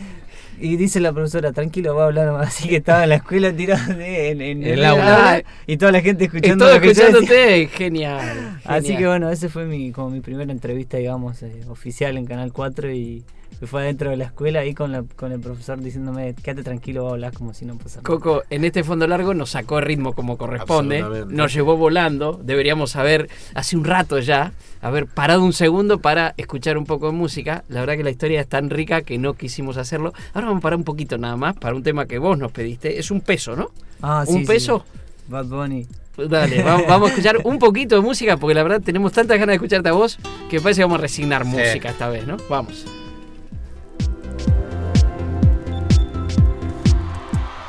[0.58, 2.48] Y dice la profesora, tranquilo, va a hablar nomás.
[2.56, 5.44] Así que estaba en la escuela tirado en, en- en El aula.
[5.68, 6.92] y toda la gente Y escuchando decía.
[6.92, 7.68] escuchándote.
[7.74, 8.60] Genial.
[8.66, 12.52] Así que bueno, ese fue mi, como mi primera entrevista, digamos, eh, oficial en Canal
[12.54, 13.24] 4 y
[13.62, 17.10] Me fue adentro de la escuela ahí con, la- con el profesor diciéndome, quédate tranquilo,
[17.10, 18.04] hablar como si no pasara nada".
[18.04, 22.96] Coco, en este fondo largo nos sacó el ritmo como corresponde, nos llevó volando, deberíamos
[22.96, 27.64] haber, hace un rato ya, haber parado un segundo para escuchar un poco de música.
[27.70, 30.14] La verdad que la historia es tan rica que no quisimos hacerlo.
[30.34, 33.00] Ahora vamos a parar un poquito nada más para un tema que vos nos pediste.
[33.00, 33.72] Es un peso, ¿no?
[34.02, 34.46] Ah, ¿Un sí, sí.
[34.48, 34.86] peso?
[35.28, 35.88] Bad Bunny.
[36.18, 39.54] Dale, vamos, vamos a escuchar un poquito de música porque la verdad tenemos tantas ganas
[39.54, 40.18] de escucharte a vos
[40.50, 42.38] que parece que vamos a resignar música esta vez, ¿no?
[42.50, 42.86] Vamos.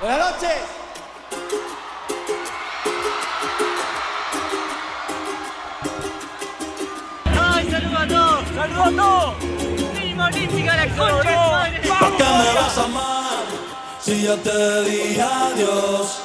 [0.06, 0.50] Buenas noches.
[7.34, 8.44] ¡Ay, saludos a todos!
[8.54, 9.34] ¡Saludos a todos!
[9.94, 11.80] ¡Mínima olímpica, la concha de su madre!
[11.88, 13.44] ¿Por qué me vas a amar?
[14.00, 16.22] Si ya te dije adiós.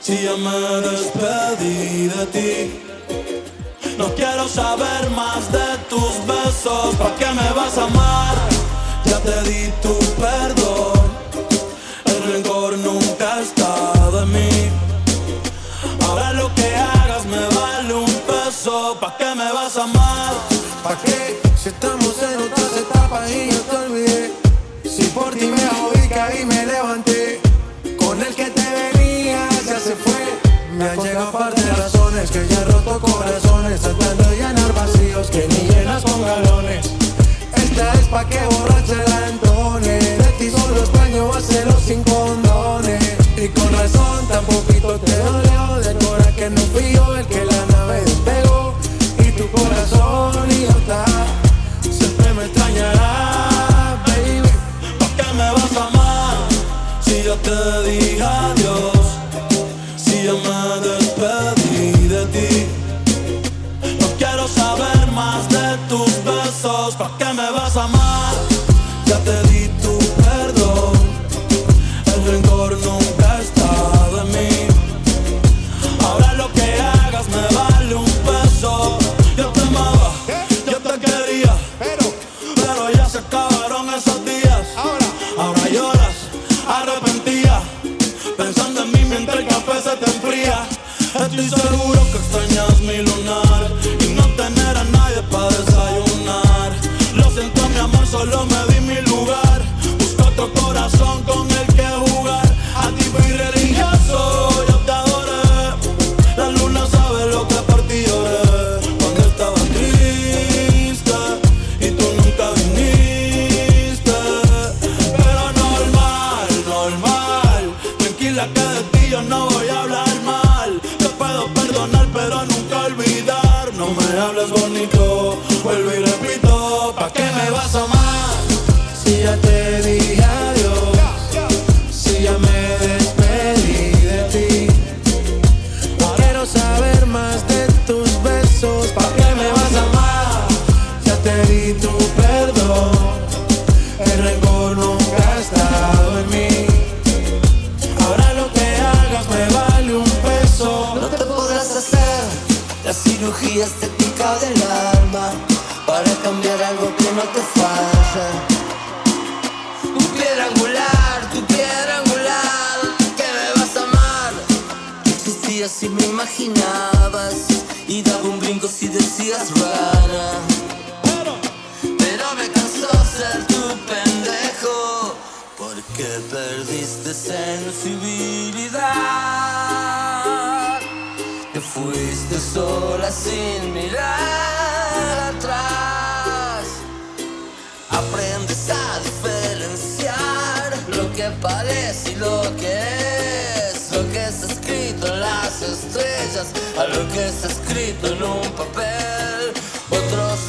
[0.00, 2.82] Si ya me despedí de ti.
[3.98, 6.96] No quiero saber más de tus besos.
[6.96, 8.34] ¿Para qué me vas a amar?
[9.04, 10.95] Ya te di tu perdón.
[20.86, 21.40] ¿Pa' qué?
[21.60, 24.32] Si estamos en otras etapas y yo te olvidé.
[24.84, 27.40] Si por ti me jodí, caí, me levanté.
[27.98, 30.22] Con el que te venía ya se fue.
[30.78, 33.80] Me han llegado par de razones que ya he roto corazones.
[33.80, 36.86] Tratando de llenar vacíos que ni llenas con galones.
[37.56, 39.05] Esta es pa' que borracha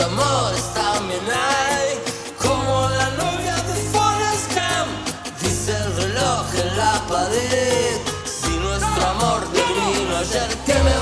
[0.07, 1.99] amores también hay,
[2.41, 5.41] como la novia de Forrest Gump.
[5.41, 7.97] Dice el reloj en la pared.
[8.25, 10.96] Si nuestro amor terminó ayer, ¿qué me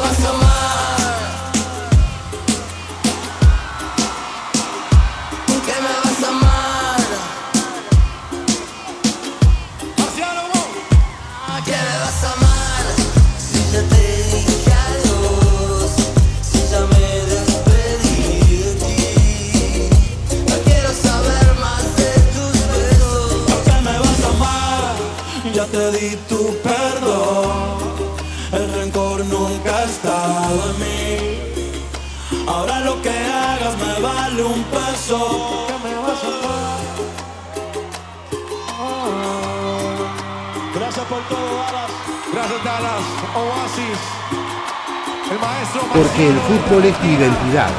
[45.94, 47.70] Porque el fútbol es tu identidad,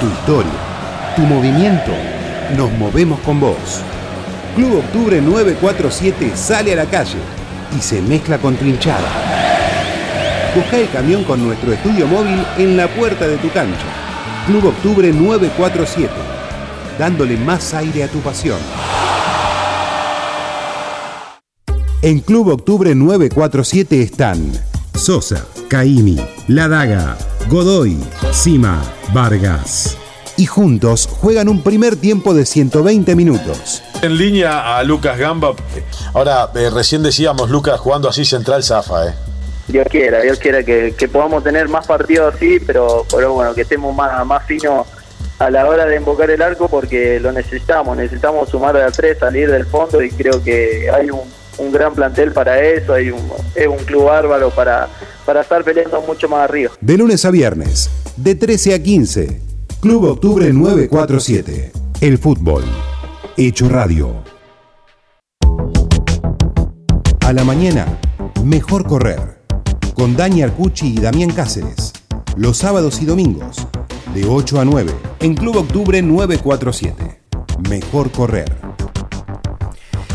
[0.00, 0.50] tu historia,
[1.16, 1.92] tu movimiento.
[2.56, 3.82] Nos movemos con vos.
[4.54, 7.18] Club Octubre 947 sale a la calle
[7.76, 9.08] y se mezcla con tu hinchada.
[10.54, 13.86] Busca el camión con nuestro estudio móvil en la puerta de tu cancha.
[14.46, 16.12] Club Octubre 947,
[16.98, 18.58] dándole más aire a tu pasión.
[22.02, 24.50] En Club Octubre 947 están
[24.94, 26.16] Sosa, Caimi,
[26.48, 27.18] La Daga,
[27.50, 27.98] Godoy,
[28.32, 28.82] Sima,
[29.12, 29.98] Vargas.
[30.38, 33.82] Y juntos juegan un primer tiempo de 120 minutos.
[34.00, 35.52] En línea a Lucas Gamba.
[36.14, 39.14] Ahora, eh, recién decíamos, Lucas jugando así central zafa, ¿eh?
[39.68, 43.60] Dios quiera, Dios quiera que, que podamos tener más partidos así, pero, pero bueno, que
[43.60, 44.86] estemos más, más finos
[45.38, 49.18] a la hora de invocar el arco porque lo necesitamos, necesitamos sumar de a tres,
[49.18, 51.20] salir del fondo y creo que hay un,
[51.60, 53.20] un gran plantel para eso, hay un,
[53.54, 54.88] es un club bárbaro para,
[55.26, 56.72] para estar peleando mucho más arriba.
[56.80, 59.40] De lunes a viernes, de 13 a 15.
[59.80, 61.72] Club Octubre 947.
[62.00, 62.64] El fútbol.
[63.36, 64.22] Hecho radio.
[67.20, 67.86] A la mañana,
[68.44, 69.40] mejor correr.
[69.94, 71.92] Con Dani Arcucci y Damián Cáceres.
[72.36, 73.66] Los sábados y domingos,
[74.14, 74.92] de 8 a 9.
[75.20, 77.20] En Club Octubre 947.
[77.68, 78.69] Mejor correr.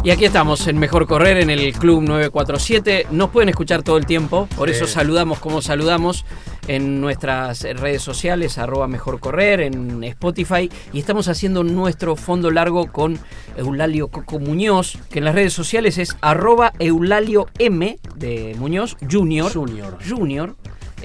[0.05, 3.07] Y aquí estamos en Mejor Correr en el Club 947.
[3.09, 6.25] Nos pueden escuchar todo el tiempo, por eso saludamos como saludamos
[6.67, 10.69] en nuestras redes sociales, arroba Mejor Correr, en Spotify.
[10.93, 13.17] Y estamos haciendo nuestro fondo largo con
[13.57, 19.51] Eulalio Coco Muñoz, que en las redes sociales es arroba Eulalio M de Muñoz Junior.
[19.51, 19.97] Junior.
[20.07, 20.55] Junior.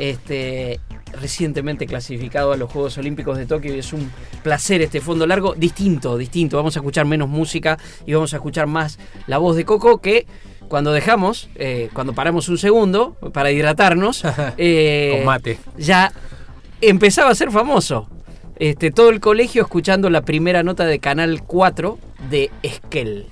[0.00, 0.80] Este,
[1.12, 4.10] recientemente clasificado a los Juegos Olímpicos de Tokio y es un
[4.42, 6.56] placer este fondo largo, distinto, distinto.
[6.56, 10.26] Vamos a escuchar menos música y vamos a escuchar más la voz de Coco que
[10.68, 14.22] cuando dejamos, eh, cuando paramos un segundo para hidratarnos,
[14.56, 15.58] eh, Con mate.
[15.76, 16.12] ya
[16.80, 18.08] empezaba a ser famoso.
[18.56, 21.98] Este, todo el colegio escuchando la primera nota de Canal 4
[22.30, 23.26] de Esquel.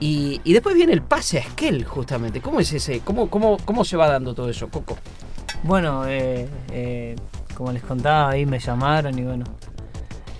[0.00, 2.40] Y, y después viene el pase a Esquel, justamente.
[2.40, 3.00] ¿Cómo es ese?
[3.04, 4.98] ¿Cómo, cómo, cómo se va dando todo eso, Coco?
[5.62, 7.16] Bueno, eh, eh,
[7.54, 9.44] como les contaba, ahí me llamaron y bueno,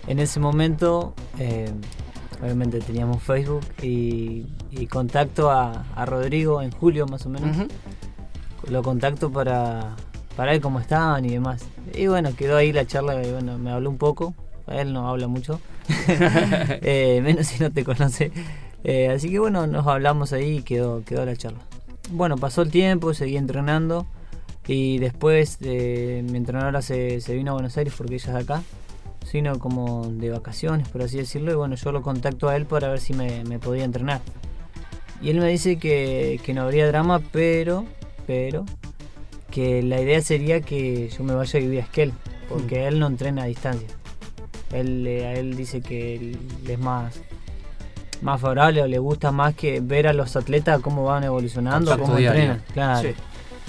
[0.06, 1.70] en ese momento, eh,
[2.42, 7.56] obviamente teníamos Facebook y, y contacto a, a Rodrigo en julio más o menos.
[8.68, 9.96] Lo contacto para,
[10.36, 11.64] para ver cómo estaban y demás.
[11.94, 14.34] Y bueno, quedó ahí la charla y bueno, me habló un poco.
[14.66, 15.60] Él no habla mucho,
[16.08, 18.32] Eh, menos si no te conoce.
[18.84, 21.60] Eh, así que bueno, nos hablamos ahí y quedó, quedó la charla.
[22.10, 24.06] Bueno, pasó el tiempo, seguí entrenando.
[24.66, 28.40] Y después eh, mi entrenadora se, se vino a Buenos Aires porque ella es de
[28.40, 28.62] acá.
[29.24, 31.52] Se vino como de vacaciones, por así decirlo.
[31.52, 34.20] Y bueno, yo lo contacto a él para ver si me, me podía entrenar.
[35.20, 37.84] Y él me dice que, que no habría drama, pero,
[38.26, 38.64] pero,
[39.50, 42.12] que la idea sería que yo me vaya a vivir a Esquel,
[42.48, 43.88] porque él no entrena a distancia.
[44.72, 47.20] Él, eh, a él dice que él es más,
[48.20, 52.12] más favorable o le gusta más que ver a los atletas cómo van evolucionando, Contacto
[52.14, 52.62] cómo entrenan.
[52.72, 53.08] Claro.
[53.08, 53.14] Sí.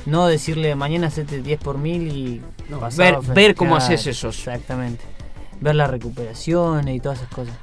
[0.06, 4.38] No decirle mañana hacete 10 por mil y No, ver- ver cómo haces esos.
[4.38, 5.04] Exactamente.
[5.62, 7.56] Ver las recuperaciones y todas esas cosas.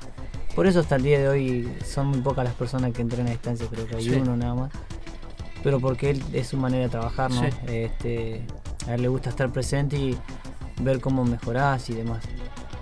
[0.55, 3.31] Por eso hasta el día de hoy son muy pocas las personas que entrenan a
[3.31, 4.11] distancia, creo que hay Sí.
[4.15, 4.71] uno nada más.
[5.63, 7.43] Pero porque él es su manera de trabajar, ¿no?
[7.43, 7.49] Sí.
[7.69, 8.43] Este,
[8.89, 10.17] a él le gusta estar presente y
[10.81, 12.25] ver cómo mejorás y demás.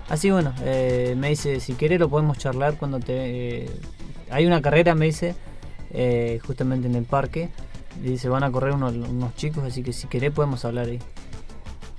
[0.07, 3.65] Así bueno, eh, me dice, si querés lo podemos charlar cuando te...
[3.65, 3.69] eh,
[4.31, 5.35] hay una carrera, me dice,
[5.91, 7.49] eh, justamente en el parque.
[8.01, 8.93] Dice, van a correr unos,
[9.35, 10.99] chicos, así que si querés podemos hablar ahí.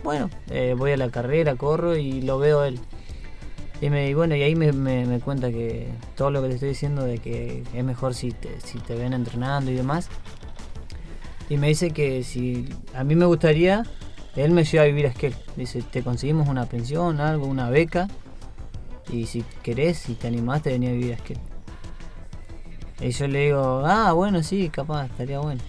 [0.02, 2.80] Bueno, eh, voy a la carrera, corro y lo veo él.
[3.82, 6.54] Y, me, y bueno, y ahí me, me- me cuenta que todo lo que te
[6.54, 10.08] estoy diciendo de que es mejor si te, si te ven entrenando y demás.
[11.50, 13.84] Y me dice que si a mí me gustaría,
[14.36, 15.34] él me lleva a vivir a Esquel.
[15.56, 18.08] Dice, te conseguimos una pensión, algo, una beca.
[19.12, 21.38] Y si querés, si te animás, te venía a vivir a Esquel.
[23.00, 25.60] Y yo le digo, ah, bueno, sí, capaz, estaría bueno.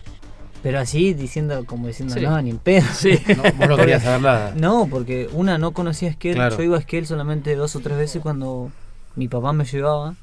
[0.63, 2.21] Pero así, diciendo, como diciendo, Sí.
[2.21, 2.85] no, ni en pedo.
[2.93, 3.17] Sí.
[3.35, 4.53] No, vos no querías saber nada.
[4.55, 6.35] No, porque una no conocía a Esquel.
[6.35, 6.55] Claro.
[6.57, 8.71] Yo iba a Esquel solamente dos o tres veces cuando
[9.15, 10.15] mi papá me llevaba,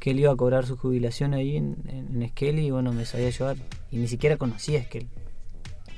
[0.00, 3.04] que él iba a cobrar su jubilación ahí en, en, en Esquel y bueno, me
[3.06, 3.56] sabía llevar.
[3.92, 5.06] Y ni siquiera conocía a Esquel.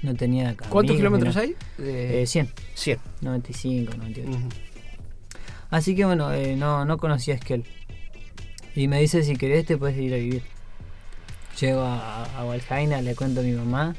[0.02, 1.46] No tenía ¿Cuántos kilómetros nada.
[1.46, 1.56] hay?
[1.78, 2.98] Eh, Eh, 100, 100.
[3.22, 4.30] 95, 98.
[4.30, 4.48] Ujú.
[5.70, 7.64] Así que bueno, eh, no, no conocía a Esquel.
[8.76, 10.42] Y me dice, si querés te puedes ir a vivir.
[11.60, 13.94] Llego a, a Valjaina, le cuento a mi mamá.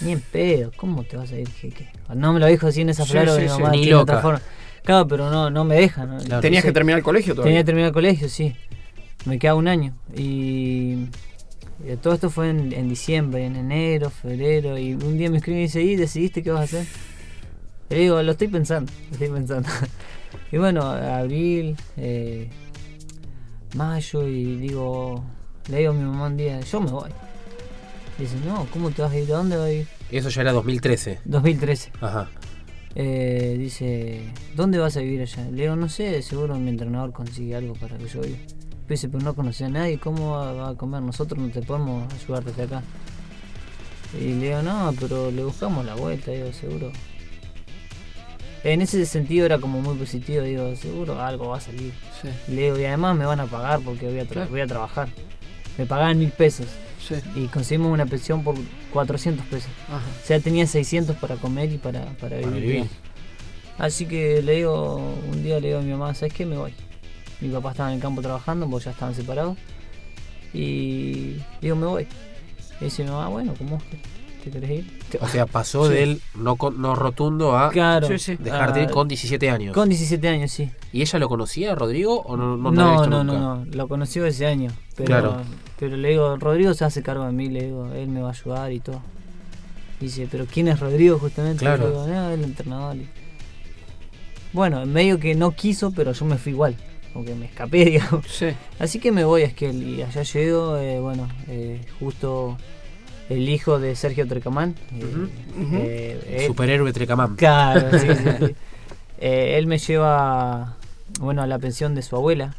[0.00, 1.88] Ni en pedo, ¿cómo te vas a ir, jeque?
[2.14, 3.54] No me lo dijo así en esa Sí, palabra, sí, mi sí.
[3.54, 4.40] mamá Ni tiene otra forma.
[4.84, 6.04] Claro, pero no, no me deja.
[6.06, 6.18] ¿no?
[6.18, 6.40] Claro.
[6.40, 7.50] ¿Tenías que terminar el colegio todavía?
[7.50, 8.54] Tenía que terminar el colegio, sí.
[9.24, 9.94] Me queda un año.
[10.14, 11.06] Y,
[12.00, 15.62] todo esto fue en, en diciembre, en enero, febrero, y un día me escribe y
[15.62, 16.86] dice, ¿y decidiste qué vas a hacer?
[17.90, 19.68] Y le digo, lo estoy pensando, lo estoy pensando.
[20.52, 22.50] y bueno, abril, eh,
[23.74, 25.24] mayo, y digo,
[25.68, 27.10] le digo a mi mamá un día, yo me voy.
[28.18, 29.32] Dice, no, ¿cómo te vas a ir?
[29.32, 29.86] ¿A dónde vas a ir?
[30.10, 31.20] Eso ya era 2013.
[31.24, 31.92] 2013.
[32.00, 32.28] Ajá.
[32.94, 34.22] Eh, dice,
[34.54, 35.44] ¿dónde vas a vivir allá?
[35.50, 38.36] Le digo, no sé, seguro mi entrenador consigue algo para que yo viva.
[38.88, 41.00] Dice, pero no conocí a nadie, ¿cómo va, va a comer?
[41.00, 42.82] Nosotros no te podemos ayudar desde acá.
[44.20, 46.92] Y le digo, no, pero le buscamos la vuelta, digo, seguro.
[48.64, 51.92] En ese sentido era como muy positivo, digo, seguro algo va a salir.
[52.20, 52.28] Sí.
[52.48, 55.08] Le digo, y además me van a pagar porque voy a, tra- voy a trabajar.
[55.78, 56.66] Me pagaban mil pesos
[57.06, 57.14] Sí.
[57.34, 58.54] y conseguimos una pensión por
[58.92, 59.70] 400 pesos.
[59.88, 59.98] Ajá.
[60.22, 62.86] O sea, tenía 600 para comer y para, para vivir.
[63.78, 64.96] Así que le digo,
[65.32, 66.46] un día le digo a mi mamá, ¿sabes qué?
[66.46, 66.72] Me voy.
[67.40, 69.56] Mi papá estaba en el campo trabajando, porque ya estaban separados.
[70.54, 72.06] Y digo, me voy.
[72.80, 73.96] Y dice mi mamá, bueno, ¿cómo es que
[74.50, 75.00] te querés ir?
[75.20, 75.94] O sea, pasó Sí.
[75.94, 78.08] del no, con- no rotundo a Claro.
[78.08, 78.36] Sí, sí.
[78.38, 79.74] dejarte ir Ah, con 17 años.
[79.74, 80.70] Con 17 años, sí.
[80.92, 83.38] ¿Y ella lo conocía, Rodrigo, o no, no, No, no, visto no, nunca?
[83.38, 84.70] no, Lo conoció ese año.
[84.96, 85.36] Pero, Claro.
[85.78, 88.32] pero le digo, Rodrigo se hace cargo de mí, le digo, él me va a
[88.32, 89.00] ayudar y todo.
[90.00, 91.60] Dice, ¿pero quién es Rodrigo justamente?
[91.60, 91.84] Claro.
[91.84, 92.96] Le digo, no, el entrenador.
[92.96, 93.08] Y-
[94.52, 96.76] Bueno, medio que no quiso, pero yo me fui igual.
[97.14, 98.26] Porque me escapé, digamos.
[98.26, 98.48] Sí.
[98.78, 102.56] Así que me voy a Esquel y allá llego, eh, bueno, eh, justo
[103.34, 104.74] el hijo de Sergio Trecamán.
[105.00, 105.28] eh,
[105.72, 107.36] eh, él- Superhéroe Trecamán.
[107.36, 108.54] Claro, sí, sí, sí.
[109.18, 110.76] Eh, él me lleva,
[111.20, 112.54] bueno, a la pensión de su abuela,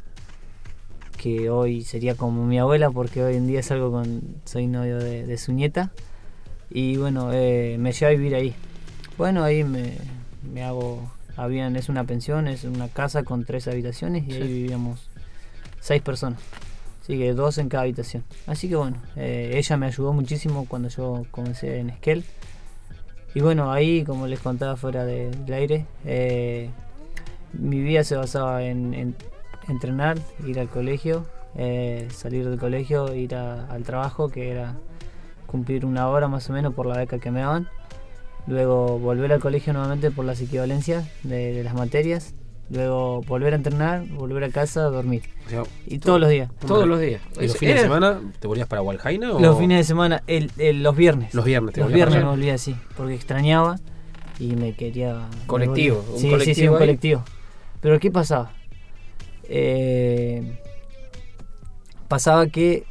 [1.17, 5.25] que hoy sería como mi abuela porque hoy en día salgo con, soy novio de,
[5.25, 5.91] de su nieta.
[6.69, 8.53] Y bueno, eh, me lleva a vivir ahí.
[9.17, 9.93] Bueno, ahí me,
[10.51, 15.07] me hago, habían, es una pensión, es una casa con tres habitaciones y ahí vivíamos
[15.79, 16.39] seis personas.
[17.03, 18.23] Así que dos en cada habitación.
[18.47, 22.23] Así que bueno, eh, ella me ayudó muchísimo cuando yo comencé en Esquel.
[23.35, 26.69] Y bueno, ahí, como les contaba fuera de- del aire, eh,
[27.51, 29.15] mi vida se basaba en, en
[29.67, 31.25] entrenar, ir al colegio,
[31.55, 34.75] eh, salir del colegio, ir a- al trabajo, que era
[35.45, 37.67] cumplir una hora más o menos por la beca que me daban.
[38.47, 42.33] Luego volver al colegio nuevamente por las equivalencias de las materias.
[42.73, 45.21] Luego volver a entrenar, volver a casa, dormir.
[45.45, 46.49] O sea, Y todos los días.
[46.65, 47.21] Todos los días.
[47.37, 50.23] ¿y los Es- fines de semana te volvías para Walhaina o Los fines de semana,
[50.25, 51.33] el, el- los viernes.
[51.35, 53.75] Los viernes te Los viernes me volvía así, porque extrañaba
[54.39, 55.27] y me quería...
[55.45, 56.79] Colectivo, un sí, sí, sí, colectivo un ahí.
[56.87, 57.23] colectivo.
[57.79, 58.51] Pero ¿qué pasaba?
[59.43, 60.57] Eh,
[62.07, 62.85] pasaba que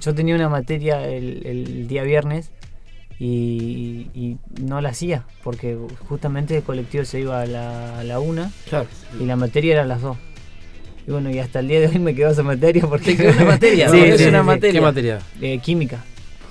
[0.00, 2.50] yo tenía una materia el, el día viernes
[3.18, 5.76] y, y no la hacía, porque
[6.08, 8.86] justamente el colectivo se iba a la, a la una Claro.
[9.20, 10.16] y la materia era a las dos.
[11.06, 13.12] Y bueno, y hasta el día de hoy me quedó esa materia porque...
[13.12, 14.04] Te quedó una materia, Sí, ¿no?
[14.04, 14.46] Es sí, una sí.
[14.46, 14.80] materia.
[14.80, 15.18] ¿Qué materia?
[15.40, 16.04] Eh, química.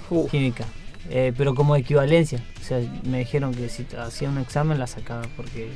[0.09, 0.28] Uh.
[0.28, 0.65] Química.
[1.09, 2.39] Eh, pero como equivalencia.
[2.59, 5.70] O sea, me dijeron que si hacía un examen la sacaba porque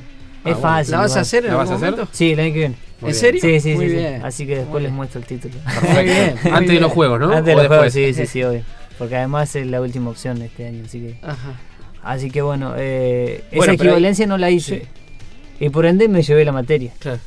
[0.44, 0.60] Ah, es bueno.
[0.60, 0.92] fácil.
[0.92, 1.94] ¿La vas a hacer ¿La vas a hacer?
[2.10, 2.74] Sí, el año que viene.
[3.00, 3.14] Muy ¿En bien.
[3.14, 3.40] serio?
[3.40, 3.96] Sí, sí, Muy sí, sí.
[3.98, 4.24] bien.
[4.24, 5.54] Así que después les muestro el título.
[5.94, 6.34] Muy bien.
[6.42, 7.30] muy Antes de los juegos, ¿no?
[7.30, 8.62] Antes de ¿O los juegos, sí, sí, sí, obvio.
[9.02, 10.84] Porque además es la última opción de este año.
[10.84, 11.58] Así que, Ajá.
[12.04, 14.86] así que bueno, eh, Bueno, esa equivalencia no la hice.
[15.58, 16.92] Y por ende me llevé la materia.
[17.00, 17.18] Claro.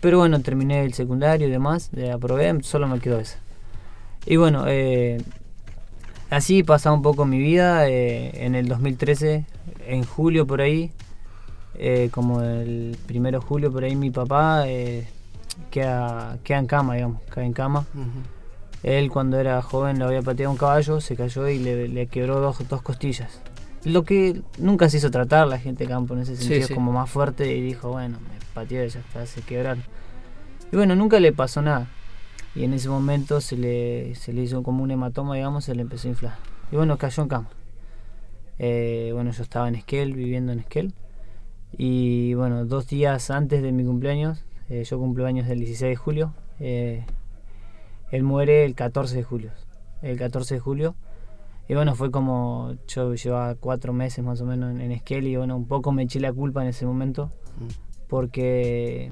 [0.00, 3.38] Pero bueno, terminé el secundario y demás, aprobé, solo me quedó esa.
[4.24, 5.20] Y bueno, eh,
[6.30, 7.88] así pasaba un poco mi vida.
[7.88, 9.44] eh, en el 2013,
[9.88, 10.92] en julio por ahí,
[11.74, 15.08] eh, como el primero de julio por ahí, mi papá eh,
[15.72, 17.80] queda, queda en cama, digamos, cae en cama.
[17.94, 18.35] Ujú.
[18.82, 22.40] Él cuando era joven le había pateado un caballo, se cayó y le, le quebró
[22.40, 23.40] dos, dos costillas.
[23.84, 26.74] Lo que nunca se hizo tratar la gente de campo en ese Sí, sentido, sí.
[26.74, 29.82] como más fuerte y dijo, bueno, me pateó y ya está, se quebraron.
[30.72, 31.86] Y bueno, nunca le pasó nada.
[32.54, 35.82] Y en ese momento se le, se le hizo como un hematoma, digamos, se le
[35.82, 36.34] empezó a inflar.
[36.72, 37.48] Y bueno, cayó en cama.
[38.58, 40.94] Eh, bueno, yo estaba en Esquel, viviendo en Esquel.
[41.76, 45.96] Y bueno, dos días antes de mi cumpleaños, eh, yo cumplo años del 16 de
[45.96, 47.04] julio, eh,
[48.10, 49.50] él muere el 14 de julio.
[50.02, 50.94] El 14 de julio.
[51.68, 55.36] Y bueno, fue como yo llevaba cuatro meses más o menos en, en Esquel y
[55.36, 57.30] bueno, un poco me eché la culpa en ese momento.
[58.08, 59.10] Porque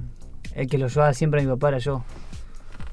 [0.55, 2.05] el que lo llevaba siempre a mi papá era yo.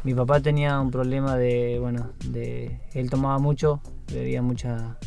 [0.04, 3.82] Mi papá tenía un problema de, bueno, de él tomaba mucho,
[4.12, 4.97] bebía mucha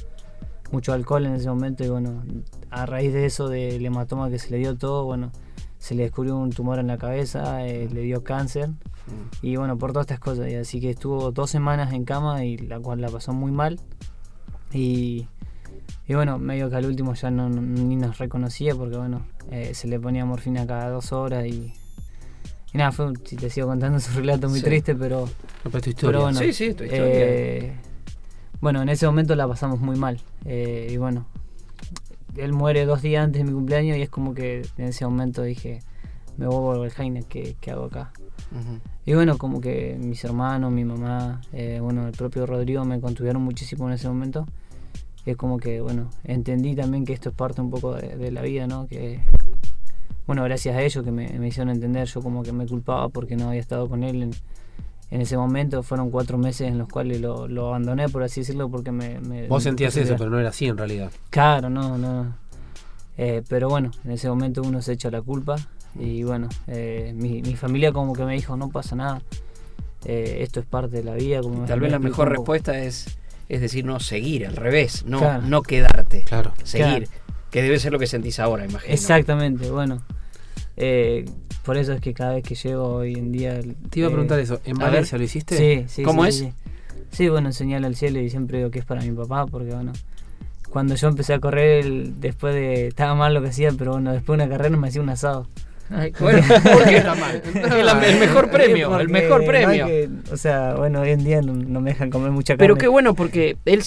[0.71, 2.23] mucho alcohol en ese momento y bueno,
[2.71, 5.31] a raíz de eso del hematoma que se le dio todo, bueno,
[5.79, 8.71] se le descubrió un tumor en la cabeza, eh, le dio cáncer
[9.43, 10.51] y bueno, por todas estas cosas.
[10.51, 13.79] Y así que estuvo dos semanas en cama y la cual la pasó muy mal.
[14.73, 15.27] Y,
[16.07, 19.75] y bueno, medio que al último ya no, no- ni nos reconocía porque bueno, eh,
[19.75, 21.73] se le ponía morfina cada dos horas y,
[22.73, 24.65] y nada, fue, un- si te sigo contando su relato muy Sí.
[24.65, 25.27] triste, pero, No,
[25.65, 26.13] pero es tu historia.
[26.13, 27.25] pero bueno, Sí, sí, tu historia.
[27.27, 27.77] eh,
[28.61, 30.21] Bueno, en ese momento la pasamos muy mal.
[30.45, 31.27] eh, y bueno,
[32.37, 35.43] él muere dos días antes de mi cumpleaños y es como que en ese momento
[35.43, 35.83] dije,
[36.37, 38.13] me vuelvo al Jaime, ¿qué, ¿qué hago acá?
[38.55, 38.79] Ujú.
[39.07, 43.43] Y bueno, como que mis hermanos, mi mamá, eh, bueno, el propio Rodrigo me contuvieron
[43.43, 44.47] muchísimo en ese momento.
[45.27, 48.43] Es como que, bueno, entendí también que esto es parte un poco de, de la
[48.43, 48.87] vida, ¿no?
[48.87, 49.21] Que,
[50.27, 53.37] bueno, gracias a ellos que me, me hicieron entender, yo como que me culpaba porque
[53.37, 54.31] no había estado con él en,
[55.11, 55.83] en ese momento.
[55.83, 59.19] Fueron cuatro meses en los cuales lo, lo abandoné, por así decirlo, porque me...
[59.21, 61.11] me- Vos me sentías eso, pero no era así en realidad.
[61.31, 62.37] Claro, no, no.
[63.17, 65.57] Eh, pero bueno, en ese momento uno se echa la culpa
[65.99, 69.23] y bueno, eh, mi, mi familia como que me dijo, no pasa nada,
[70.05, 71.41] eh, esto es parte de la vida.
[71.41, 73.19] Como me- Tal vez la mejor respuesta es,
[73.49, 75.43] es decir, no, seguir, al revés, no, Claro.
[75.43, 76.23] no quedarte.
[76.23, 76.53] Claro.
[76.65, 77.05] Seguir.
[77.09, 77.25] Claro.
[77.51, 78.93] Que debe ser lo que sentís ahora, imagino.
[78.93, 80.03] Exactamente, bueno.
[80.77, 81.25] eh,
[81.65, 83.59] por eso es que cada vez que llego hoy en día...
[83.89, 84.61] Te iba a eh, preguntar eso.
[84.67, 85.57] ¿En Valencia lo hiciste?
[85.57, 86.03] Sí, sí.
[86.03, 86.35] ¿Cómo sí, es?
[86.37, 86.53] Sí, sí.
[87.11, 89.93] Sí, bueno, enseñarle al cielo y siempre digo que es para mi papá porque bueno,
[90.69, 92.89] cuando yo empecé a correr, él, después de...
[92.89, 95.47] Estaba mal lo que hacía, pero bueno, después de una carrera me hacía un asado.
[95.91, 96.41] Ay, bueno,
[96.73, 97.43] porque está mal.
[97.55, 99.87] El, el mejor premio, el mejor no premio.
[99.87, 102.59] que- o sea, bueno, hoy en día no, no me dejan comer mucha carne.
[102.65, 103.83] Pero qué bueno porque él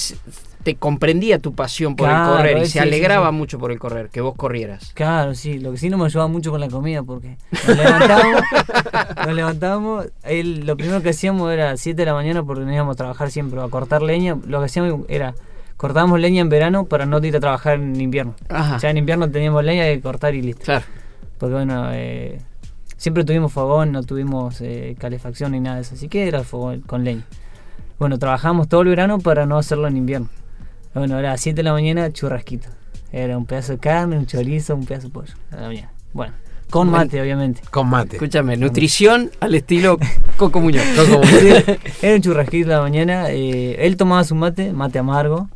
[0.64, 3.36] te comprendía tu pasión por Claro, el correr y se sí, alegraba sí.
[3.36, 4.92] mucho por el correr, que vos corrieras.
[4.94, 7.38] Claro, sí, lo que sí no me ayudaba mucho con la comida porque
[7.68, 8.42] nos levantábamos,
[9.26, 12.74] nos levantábamos, él, lo primero que hacíamos era a 7 de la mañana porque nos
[12.74, 15.36] íbamos a trabajar siempre, a cortar leña, lo que hacíamos era,
[15.78, 18.36] cortábamos leña en verano para no ir a trabajar en invierno.
[18.50, 18.78] Ajá.
[18.78, 20.64] Ya en invierno teníamos leña que cortar y listo.
[20.66, 20.86] Claro.
[21.38, 22.40] Porque bueno, eh,
[22.98, 26.82] siempre tuvimos fogón, no tuvimos eh, calefacción ni nada de eso, así que era fogón
[26.82, 27.26] con leña.
[28.00, 30.30] Bueno, trabajamos todo el verano para no hacerlo en invierno.
[30.94, 32.70] Bueno, era a las 7 de la mañana, churrasquito.
[33.12, 35.34] Era un pedazo de carne, un chorizo, un pedazo de pollo.
[35.52, 35.92] A la mañana.
[36.14, 36.34] Bueno,
[36.70, 37.06] con Bueno.
[37.06, 37.62] mate, obviamente.
[37.72, 38.16] Con mate.
[38.18, 39.98] Escúchame, nutrición al estilo
[40.38, 40.84] Coco Muñoz.
[40.96, 41.40] Coco Muñoz.
[41.40, 43.30] Sí, era un churrasquito a la mañana.
[43.30, 45.50] eh, él tomaba su mate, mate amargo.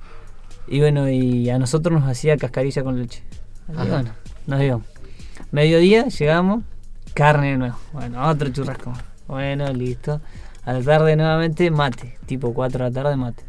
[0.68, 3.24] Y bueno, y a nosotros nos hacía cascarilla con leche.
[3.76, 4.12] Así bueno,
[4.48, 4.88] nos íbamos.
[5.52, 6.64] Mediodía llegamos,
[7.14, 7.76] carne de nuevo.
[7.94, 8.94] Bueno, otro churrasco.
[9.28, 10.22] Bueno, listo.
[10.64, 13.44] A la tarde nuevamente mate, tipo 4 de la tarde mate.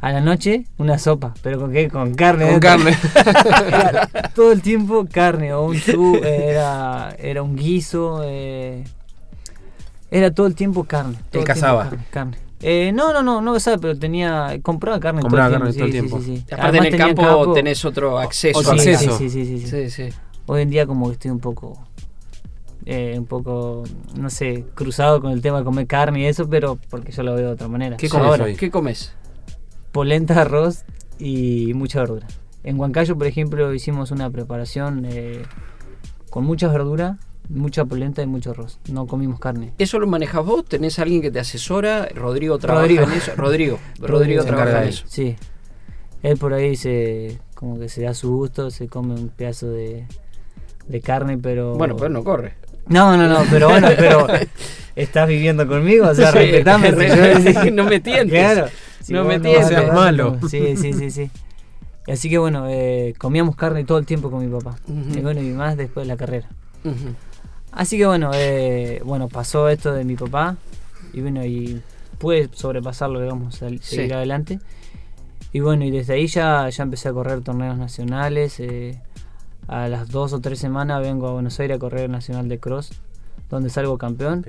[0.00, 1.88] A la noche una sopa, pero con qué?
[1.88, 2.50] Con carne.
[2.50, 2.96] Con carne.
[3.66, 8.84] Era todo el tiempo carne, o un chu, era, era un guiso, eh,
[10.10, 11.14] era todo el tiempo carne.
[11.14, 11.84] todo el tiempo cazaba.
[11.84, 12.36] Carne, carne.
[12.62, 15.84] Eh, no, no, no, no cazaba, pero tenía, compraba carne Compraba todo carne el todo
[15.86, 16.18] el tiempo.
[16.18, 16.26] tiempo.
[16.26, 16.54] Sí, sí, sí.
[16.54, 18.62] Aparte Además en el campo, tenés otro acceso.
[18.78, 19.66] sí, sí, sí.
[19.66, 20.08] Sí, sí.
[20.46, 21.76] Hoy en día como que estoy un poco,
[22.84, 23.82] eh, un poco,
[24.16, 27.34] no sé, cruzado con el tema de comer carne y eso, pero porque yo lo
[27.34, 27.96] veo de otra manera.
[27.96, 28.54] ¿Qué comes Ahora, hoy?
[28.56, 29.12] ¿Qué comes?
[29.92, 30.84] polenta, arroz
[31.18, 32.26] y mucha verdura.
[32.64, 35.42] En Huancayo, por ejemplo, hicimos una preparación eh,
[36.28, 37.18] con mucha verdura,
[37.48, 38.78] mucha polenta y mucho arroz.
[38.90, 39.72] No comimos carne.
[39.78, 40.66] ¿Eso lo manejas vos?
[40.66, 42.08] ¿Tenés alguien que te asesora?
[42.14, 43.04] ¿Rodrigo trabaja Rodrigo.
[43.04, 43.32] en eso?
[43.36, 43.78] Rodrigo.
[44.00, 45.04] Rodrigo se trabaja en eso.
[45.08, 45.36] Sí.
[46.22, 50.06] Él por ahí se como que se da su gusto, se come un pedazo de,
[50.88, 51.74] de carne, pero...
[51.74, 52.54] Bueno, pero no corre.
[52.88, 54.26] No, no, no, pero bueno, pero
[54.96, 56.92] estás viviendo conmigo, o sea, Sí, respetame.
[57.72, 58.30] no me tientes.
[58.38, 58.68] Claro.
[59.02, 59.66] si No me tientes.
[59.68, 60.38] Seas agarrar, malo.
[60.40, 60.48] no.
[60.48, 61.30] Sí, sí, sí, sí.
[62.06, 64.76] Así que bueno, eh, comíamos carne todo el tiempo con mi papá.
[64.88, 66.48] Y bueno, y más después de la carrera.
[67.72, 70.56] Así que bueno, eh, bueno, pasó esto de mi papá
[71.12, 71.82] y bueno, y
[72.18, 73.78] pude sobrepasarlo, digamos, Sí.
[73.82, 74.60] seguir adelante.
[75.52, 78.60] Y bueno, y desde ahí ya, ya empecé a correr torneos nacionales.
[78.60, 79.00] eh,
[79.68, 82.58] a las dos o tres semanas vengo a Buenos Aires a correr el Nacional de
[82.58, 82.92] Cross,
[83.50, 84.44] donde salgo campeón.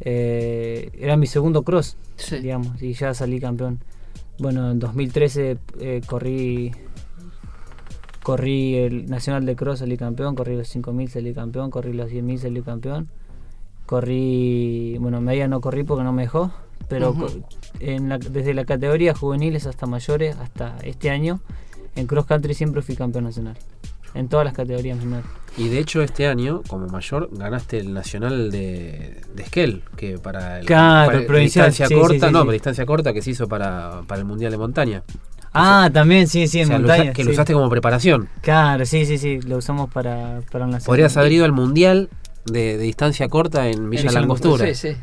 [0.00, 2.38] Eh, era mi segundo cross, Sí.
[2.38, 3.78] digamos, y ya salí campeón.
[4.38, 6.72] Bueno, en 2013 eh, corrí
[8.22, 12.38] corrí el Nacional de Cross, salí campeón, corrí los 5000, salí campeón, corrí los 10000,
[12.40, 13.08] salí campeón.
[13.86, 16.50] Corrí, bueno, media no corrí porque no me dejó,
[16.88, 17.14] pero
[17.80, 21.40] en la- desde la categoría juveniles hasta mayores, hasta este año,
[21.96, 23.58] en cross country siempre fui campeón nacional.
[24.14, 25.26] En todas las categorías menores.
[25.56, 30.58] Y de hecho este año, como mayor, ganaste el nacional de, de Esquel, que para
[30.60, 32.44] el Claro, para el distancia sí, corta, sí, no, sí.
[32.44, 35.02] pero distancia corta que se hizo para, para el Mundial de Montaña.
[35.52, 37.12] Ah, también, sí, sí, O en lo montaña.
[37.12, 38.28] que lo usaste como preparación.
[38.40, 40.86] Claro, sí, sí, sí, lo usamos para, para un nacional.
[40.86, 42.08] Podrías haber ido al Mundial
[42.46, 44.66] de, de distancia corta en Villa En Langostura.
[44.66, 44.96] Sí, sí.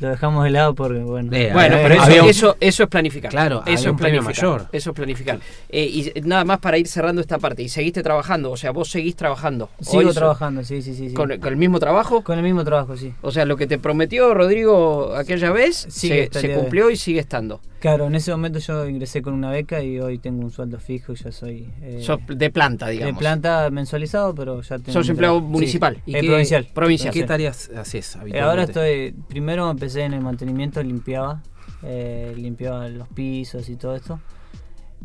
[0.00, 1.30] Lo dejamos de lado porque, bueno.
[1.34, 3.30] Eh, Bueno, pero eso, un- eso, eso es planificar.
[3.30, 4.34] Claro, eso es planificar.
[4.34, 4.66] mayor.
[4.72, 5.38] Eso es planificar.
[5.68, 7.62] Eh, y nada más para ir cerrando esta parte.
[7.62, 9.70] Y seguiste trabajando, o sea, vos seguís trabajando.
[9.80, 11.08] Sigo Hoy trabajando, sí, sí, sí.
[11.10, 11.14] sí.
[11.14, 12.22] ¿Con, con el mismo trabajo?
[12.22, 13.12] Con el mismo trabajo, sí.
[13.22, 17.60] O sea, lo que te prometió Rodrigo aquella vez Sigue se, cumplió y sigue estando.
[17.84, 21.12] Claro, en ese momento yo ingresé con una beca y hoy tengo un sueldo fijo
[21.12, 23.14] y ya soy eh, Sos de planta, digamos.
[23.14, 24.90] de planta mensualizado, pero ya tengo.
[24.92, 25.96] Sos empleado tra- municipal.
[25.96, 26.66] Sí, ¿Y eh, qué- provincial.
[26.72, 27.12] provincial.
[27.12, 28.40] ¿Qué tareas haces Eh, habitualmente?
[28.40, 29.14] ahora estoy.
[29.28, 31.42] Primero empecé en el mantenimiento, limpiaba.
[31.82, 34.18] eh, limpiaba los pisos y todo esto.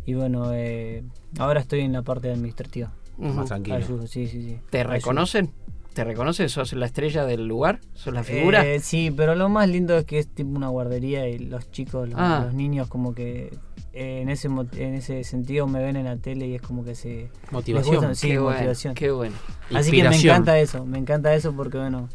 [0.05, 1.03] Y bueno, eh,
[1.37, 2.93] ahora estoy en la parte administrativa.
[3.17, 3.75] Más tranquilo.
[3.75, 4.57] Ayudo, sí, sí, sí.
[4.69, 4.93] ¿Te Ayudo.
[4.93, 5.51] reconocen?
[5.99, 6.47] ¿Te reconocen?
[6.47, 7.81] ¿Sos la estrella del lugar?
[7.93, 8.65] ¿Sos la figura?
[8.65, 12.07] Eh, sí, pero lo más lindo es que es tipo una guardería y los chicos,
[12.07, 12.43] los, Ah.
[12.45, 13.53] los niños como que
[13.91, 16.85] eh, en ese mo- en ese sentido me ven en la tele y es como
[16.85, 17.95] que se Motivación.
[17.97, 18.93] gustan, sí, qué bueno, motivación.
[18.93, 19.35] qué bueno.
[19.73, 22.07] Así que me encanta eso, me encanta eso porque bueno,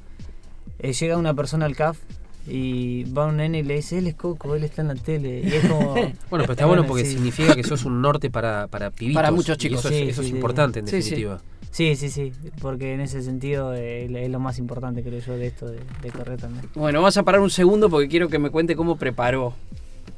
[0.79, 1.99] eh, llega una persona al CAF
[2.47, 5.41] y va un nene y le dice, él es Coco, él está en la tele.
[5.45, 5.95] Y es como...
[6.31, 7.13] Bueno, pero está bueno porque sí.
[7.13, 9.15] significa que sos un norte para, para pibitos.
[9.23, 9.81] Para muchos y chicos.
[9.81, 10.37] Eso, Sí, es, eso sí, es sí.
[10.37, 11.11] importante, en Sí, sí.
[11.11, 11.41] definitiva.
[11.75, 15.49] Sí, sí, sí, porque en ese sentido eh, es lo más importante creo yo de
[15.49, 16.69] esto de, de correr también.
[16.77, 19.55] Bueno, vas a parar un segundo porque quiero que me cuente cómo preparó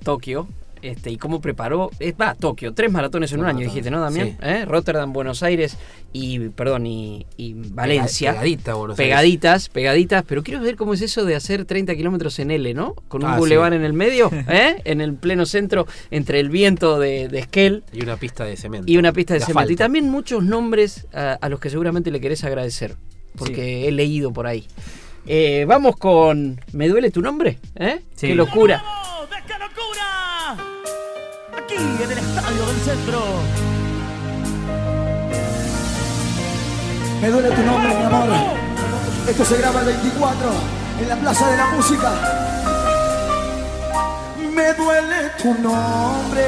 [0.04, 0.46] Tokio.
[0.82, 4.28] Este, y cómo preparó, va, Tokio, tres maratones en un año, dijiste, ¿no, Damián?
[4.30, 4.36] sí.
[4.42, 4.64] ¿Eh?
[4.66, 5.76] Rotterdam, Buenos Aires
[6.12, 8.32] y, perdón, y, y Valencia.
[8.32, 9.08] Pegadita, Buenos Aires.
[9.10, 12.94] pegaditas, pegaditas, pero quiero ver cómo es eso de hacer 30 kilómetros en L, ¿no?
[13.08, 13.76] Con un Ah, bulevar sí.
[13.76, 14.80] en el medio, ¿eh?
[14.84, 18.90] En el pleno centro, entre el viento de, de Esquel Y una pista de cemento.
[18.90, 19.72] y una pista de, cemento.
[19.72, 22.96] Y también muchos nombres a, a los que seguramente le querés agradecer,
[23.36, 24.66] porque he leído por ahí.
[25.26, 27.58] Eh, vamos con ¿Me duele tu nombre?
[27.74, 28.00] ¿Eh?
[28.14, 28.28] Sí.
[28.28, 28.80] ¡Qué locura!
[28.84, 28.84] ¡Vamos!
[28.84, 29.05] ¡De qué locura!
[31.66, 33.20] Aquí en el estadio del centro.
[37.20, 38.28] Me duele tu nombre, mi amor.
[39.28, 40.48] Esto se graba el 24
[41.00, 42.12] en la Plaza de la Música.
[44.54, 46.46] Me duele tu nombre.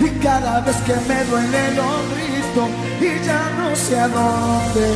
[0.00, 2.68] Y cada vez que me duele lo grito
[3.00, 4.86] y ya no sé a dónde.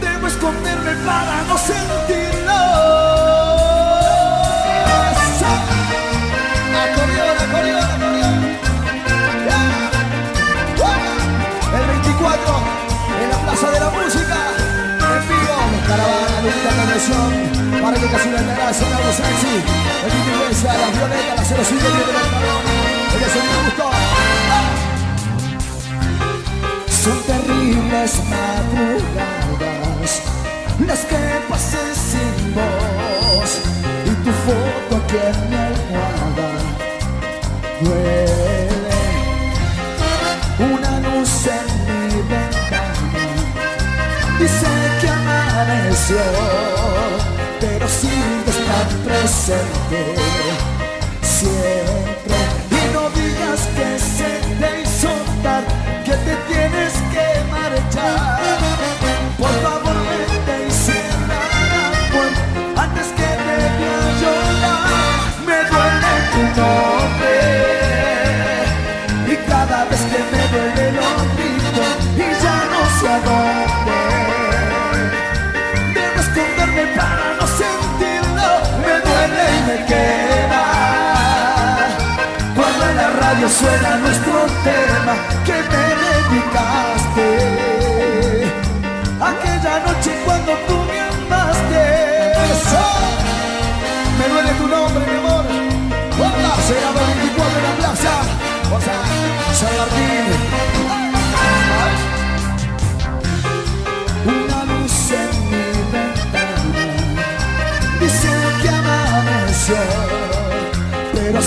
[0.00, 3.15] Debo esconderme para no sentirlo.
[18.00, 19.56] Que casi la gracia, la voz sexy.
[20.04, 21.82] El Tito Iglesia, la Violeta, la 05 y el
[22.12, 22.62] Mercadón.
[23.14, 23.86] El de Sonido Gusto.
[27.02, 30.12] Son terribles madrugadas
[30.86, 33.50] las que pasé sin voz
[34.04, 35.55] y tu foto aquí
[49.46, 50.15] presente
[83.58, 85.14] suena nuestro tema
[85.46, 87.28] que me dedicaste.
[89.30, 91.84] Aquella noche cuando tú me amaste.
[94.18, 95.44] Me duele tu nombre mi amor.
[96.18, 98.14] Hola, será 24 en la plaza.
[98.74, 99.00] O sea,
[99.60, 99.74] San
[104.26, 106.74] una luz en mi ventana
[108.00, 108.30] dice
[108.62, 109.80] que amaneció
[111.12, 111.40] pero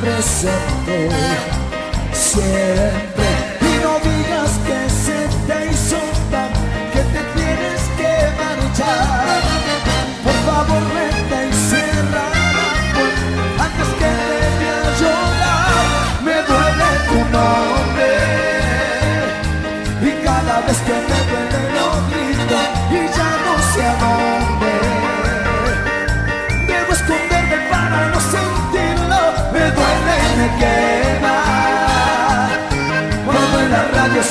[0.00, 0.69] presente
[2.30, 3.09] siempre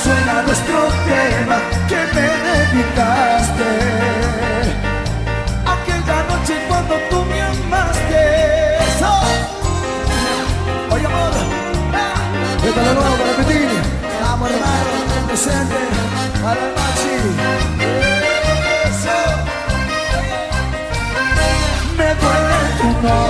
[0.02, 3.70] suena nuestro tema Que me dedicaste.
[5.74, 8.22] Aquella noche cuando tú me amaste.
[9.02, 10.94] Oh.
[10.94, 11.32] Oye amor
[11.94, 12.18] ah,
[12.64, 13.68] lo nuevo para repetir.
[14.22, 15.80] Vamos hermano, presente
[16.42, 16.72] Para el
[18.88, 19.18] Eso
[21.96, 23.29] me duele tu nombre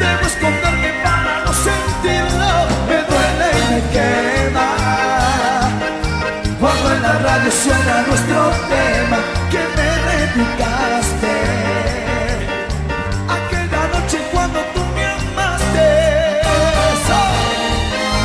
[0.00, 2.50] debo esconderme para no sentirlo.
[2.88, 4.68] Me duele y me quema
[6.58, 9.18] cuando en la radio suena nuestro tema
[9.50, 11.34] que me replicaste.
[13.36, 15.88] Aquella noche cuando tú me amaste,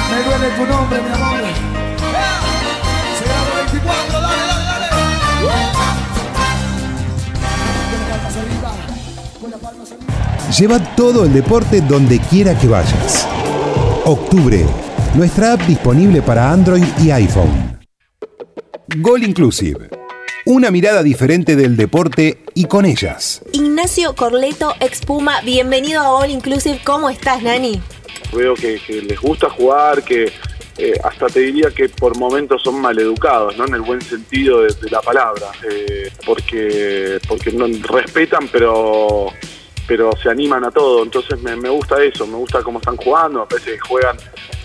[0.10, 1.67] me duele tu nombre, mi amor.
[10.56, 13.28] Lleva todo el deporte donde quiera que vayas.
[14.06, 14.66] Octubre,
[15.14, 17.78] nuestra app disponible para Android y iPhone.
[19.00, 19.90] Gol Inclusive.
[20.46, 23.42] Una mirada diferente del deporte y con ellas.
[23.52, 26.80] Ignacio Corleto, expuma, bienvenido a All Inclusive.
[26.86, 27.82] ¿Cómo estás, Nani?
[28.34, 30.32] Veo que, que les gusta jugar, que
[30.78, 33.66] eh, hasta te diría que por momentos son maleducados, ¿no?
[33.66, 39.34] En el buen sentido de, de la palabra, eh, porque porque no respetan, pero
[39.88, 41.04] pero se animan a todo.
[41.04, 44.18] Entonces me, gusta eso, me gusta cómo están jugando, parece que juegan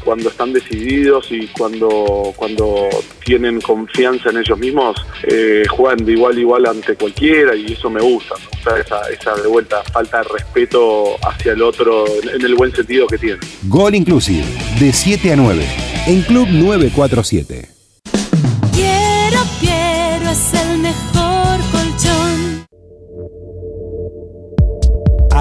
[0.04, 2.88] cuando están decididos y cuando cuando
[3.24, 7.88] tienen confianza en ellos mismos, eh, juegan de igual a igual ante cualquiera y eso
[7.88, 12.44] me gusta, me gusta esa, esa de vuelta falta de respeto hacia el otro en,
[12.44, 13.40] el buen sentido que tienen.
[13.64, 14.44] Gol Inclusive,
[14.80, 15.64] de 7 a 9,
[16.08, 17.81] en Club 947.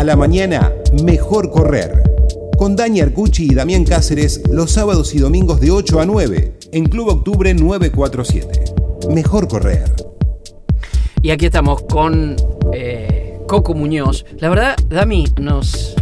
[0.01, 0.73] A la mañana,
[1.03, 2.01] mejor correr.
[2.57, 6.85] Con Dani Arcucci y Damián Cáceres los sábados y domingos de 8 a 9 en
[6.85, 8.73] Club Octubre 947.
[9.13, 9.83] Mejor correr.
[11.21, 12.35] Y aquí estamos con
[12.73, 14.25] eh, Coco Muñoz.
[14.39, 15.93] La verdad, Dami, nos,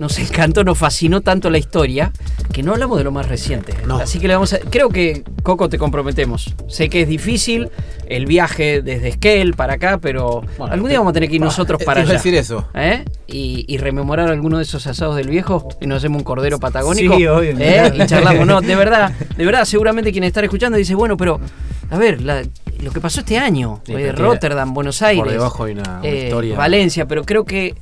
[0.00, 2.12] nos encantó, nos fascinó tanto la historia
[2.52, 3.74] que no hablamos de lo más reciente.
[4.00, 4.58] Así que le vamos a.
[4.58, 6.54] Creo que, Coco, te comprometemos.
[6.68, 7.68] Sé que es difícil
[8.06, 11.80] el viaje desde Esquel para acá, pero algún día vamos a tener que ir nosotros
[11.80, 12.12] eh, para allá.
[12.14, 12.66] decir eso.
[12.74, 13.04] ¿Eh?
[13.26, 17.16] Y, y rememorar alguno de esos asados del viejo y nos hacemos un cordero patagónico.
[17.16, 17.92] Sí, obvio, ¿eh?
[17.94, 18.46] Y charlamos.
[18.46, 21.40] No, de verdad, de verdad, seguramente quien está escuchando dice, bueno, pero.
[21.90, 22.42] A ver, la-
[22.82, 26.08] lo que pasó este año, Sí, eh, Rotterdam, Buenos Aires, Por debajo hay una, una
[26.08, 26.56] eh, historia.
[26.56, 27.74] Valencia, pero creo que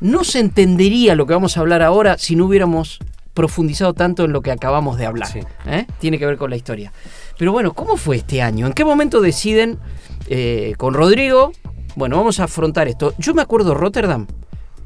[0.00, 2.98] no se entendería lo que vamos a hablar ahora si no hubiéramos
[3.34, 5.28] profundizado tanto en lo que acabamos de hablar.
[5.66, 5.86] ¿eh?
[6.00, 6.92] Tiene que ver con la historia.
[7.38, 8.66] Pero bueno, ¿cómo fue este año?
[8.66, 9.78] ¿En qué momento deciden
[10.26, 11.52] eh, con Rodrigo?
[11.94, 13.14] Bueno, vamos a afrontar esto.
[13.18, 14.26] Yo me acuerdo Rotterdam,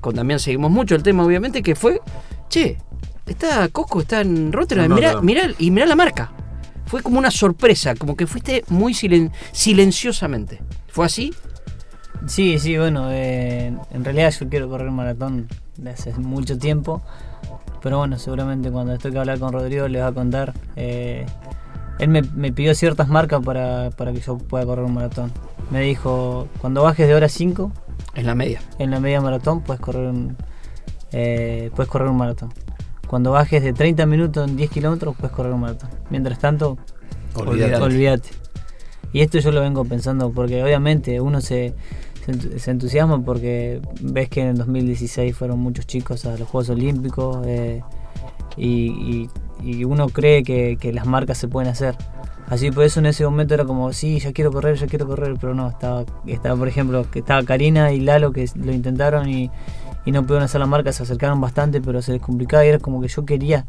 [0.00, 2.00] con Damián seguimos mucho el tema, obviamente, que fue,
[2.50, 2.76] che,
[3.26, 5.24] está Coco, está en Rotterdam, mirá, Rotterdam.
[5.24, 6.32] mirá, y mirá la marca.
[6.86, 10.60] Fue como una sorpresa, como que fuiste muy silen- silenciosamente.
[10.88, 11.32] ¿Fue así?
[12.26, 17.02] Sí, sí, bueno, eh, en realidad yo quiero correr un maratón de hace mucho tiempo,
[17.82, 20.54] pero bueno, seguramente cuando estoy que hablar con Rodrigo le va a contar.
[20.76, 21.26] eh,
[21.98, 25.30] él me, me pidió ciertas marcas para, para que yo pueda correr un maratón.
[25.70, 27.70] Me dijo, cuando bajes de hora 5,
[28.14, 28.60] En la media.
[28.78, 30.36] en la media maratón puedes correr un,
[31.12, 32.52] eh, puedes correr un maratón.
[33.06, 35.90] Cuando bajes de 30 minutos en 10 kilómetros puedes correr un maratón.
[36.10, 36.78] Mientras tanto,
[37.34, 37.76] Olvídate.
[37.76, 38.30] olvídate.
[39.12, 41.74] Y esto yo lo vengo pensando porque obviamente uno se,
[42.24, 46.48] se entu- se entusiasma porque ves que en el 2016 fueron muchos chicos a los
[46.48, 47.82] Juegos Olímpicos eh,
[48.56, 49.30] y, y-
[49.64, 51.96] y uno cree que, que las marcas se pueden hacer.
[52.48, 55.36] Así por eso en ese momento era como, sí, ya quiero correr, ya quiero correr,
[55.40, 59.50] pero no, estaba, estaba por ejemplo, que estaba Karina y Lalo que lo intentaron y,
[60.04, 62.78] y no pudieron hacer la marca, se acercaron bastante, pero se les complicaba y era
[62.78, 63.66] como que yo quería.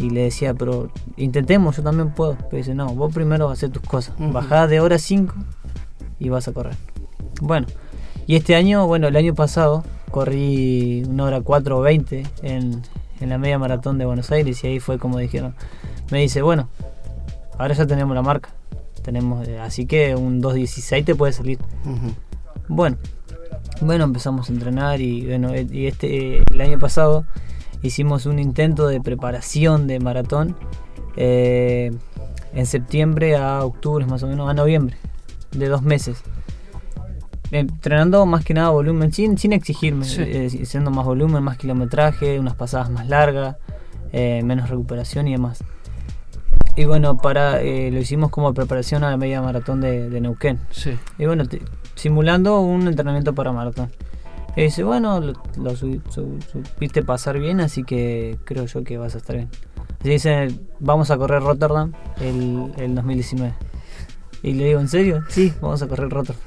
[0.00, 2.36] Y le decía, pero intentemos, yo también puedo.
[2.36, 4.14] Pero dice, no, vos primero vas a hacer tus cosas.
[4.32, 5.32] Bajá de hora 5
[6.18, 6.74] y vas a correr.
[7.40, 7.66] Bueno,
[8.26, 12.82] y este año, bueno, el año pasado corrí una hora 4.20 en,
[13.20, 15.54] en la media maratón de Buenos Aires y ahí fue como dijeron.
[16.10, 16.68] Me dice, bueno,
[17.58, 18.50] ahora ya tenemos la marca.
[19.02, 21.58] Tenemos, eh, así que un 2.16 te puede salir.
[22.68, 22.96] Bueno,
[23.82, 27.26] bueno, empezamos a entrenar y bueno, eh, y este el año pasado
[27.82, 30.56] hicimos un intento de preparación de maratón
[31.16, 31.92] eh,
[32.54, 34.96] en septiembre a octubre más o menos, a noviembre,
[35.52, 36.22] de dos meses.
[37.58, 40.22] Entrenando más que nada volumen, sin, sin exigirme, Sí.
[40.22, 43.56] eh, haciendo más volumen, más kilometraje, unas pasadas más largas,
[44.12, 45.62] eh, menos recuperación y demás.
[46.76, 50.58] Y bueno, para eh, lo hicimos como preparación a la media maratón de, de Neuquén.
[50.70, 50.96] Sí.
[51.18, 51.62] Y bueno, te-
[51.94, 53.90] simulando un entrenamiento para maratón.
[54.56, 58.98] Y dice, bueno, lo, lo su- su- supiste pasar bien, así que creo yo que
[58.98, 59.48] vas a estar bien.
[60.00, 60.48] Así dice,
[60.80, 63.54] vamos a correr Rotterdam el, el 2019.
[64.42, 65.22] Y le digo, ¿en serio?
[65.28, 66.42] Sí, vamos a correr Rotterdam.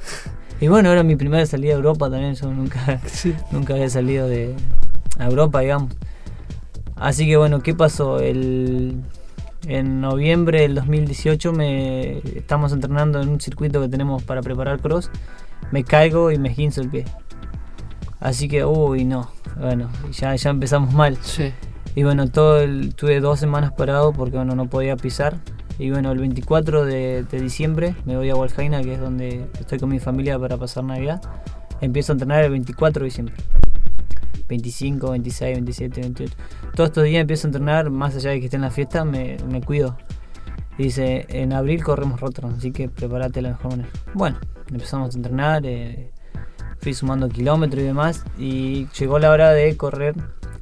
[0.60, 3.00] Y bueno, era mi primera salida a Europa también, yo nunca,
[3.52, 4.56] nunca había salido de
[5.20, 5.94] a Europa, digamos.
[6.96, 8.20] Así que bueno, ¿qué pasó?
[8.20, 9.02] El,
[9.68, 15.12] en noviembre del 2018 me, estamos entrenando en un circuito que tenemos para preparar cross.
[15.72, 17.06] Me caigo y me esguinzo el pie.
[18.20, 19.30] Así que, uy, no.
[19.60, 21.18] Bueno, ya, ya empezamos mal.
[21.22, 21.54] Sí.
[21.96, 25.38] Y bueno, todo el, tuve dos semanas parado porque bueno, no podía pisar.
[25.80, 29.90] Y bueno, el 24 de, diciembre me voy a Waljaina, que es donde estoy con
[29.90, 31.22] mi familia para pasar Navidad.
[31.82, 33.36] Empiezo a entrenar el 24 de diciembre.
[34.48, 36.36] 25, 26, 27, 28.
[36.74, 39.38] Todos estos días empiezo a entrenar, más allá de que esté en la fiesta, me,
[39.66, 39.98] cuido.
[40.78, 43.90] Dice, en abril corremos Rotterdam, así que prepárate de la mejor manera.
[44.14, 44.38] Bueno,
[44.70, 46.12] empezamos a entrenar, eh,
[46.80, 50.16] fui sumando kilómetros y demás, y llegó la hora de correr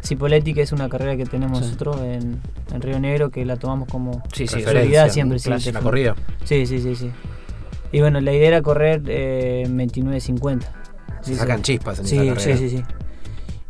[0.05, 1.65] Cipoletti, que es una carrera que tenemos Sí.
[1.65, 2.39] nosotros en,
[2.73, 5.09] en Río Negro, que la tomamos como Sí, sí, siempre.
[5.59, 6.15] sí, la corrida.
[6.43, 7.11] Sí, sí, sí, sí.
[7.91, 10.61] Y bueno, la idea era correr eh, 29.50.
[11.21, 12.57] Se Dice- sacan chispas en sí, esa carrera.
[12.57, 12.83] Sí, sí, sí.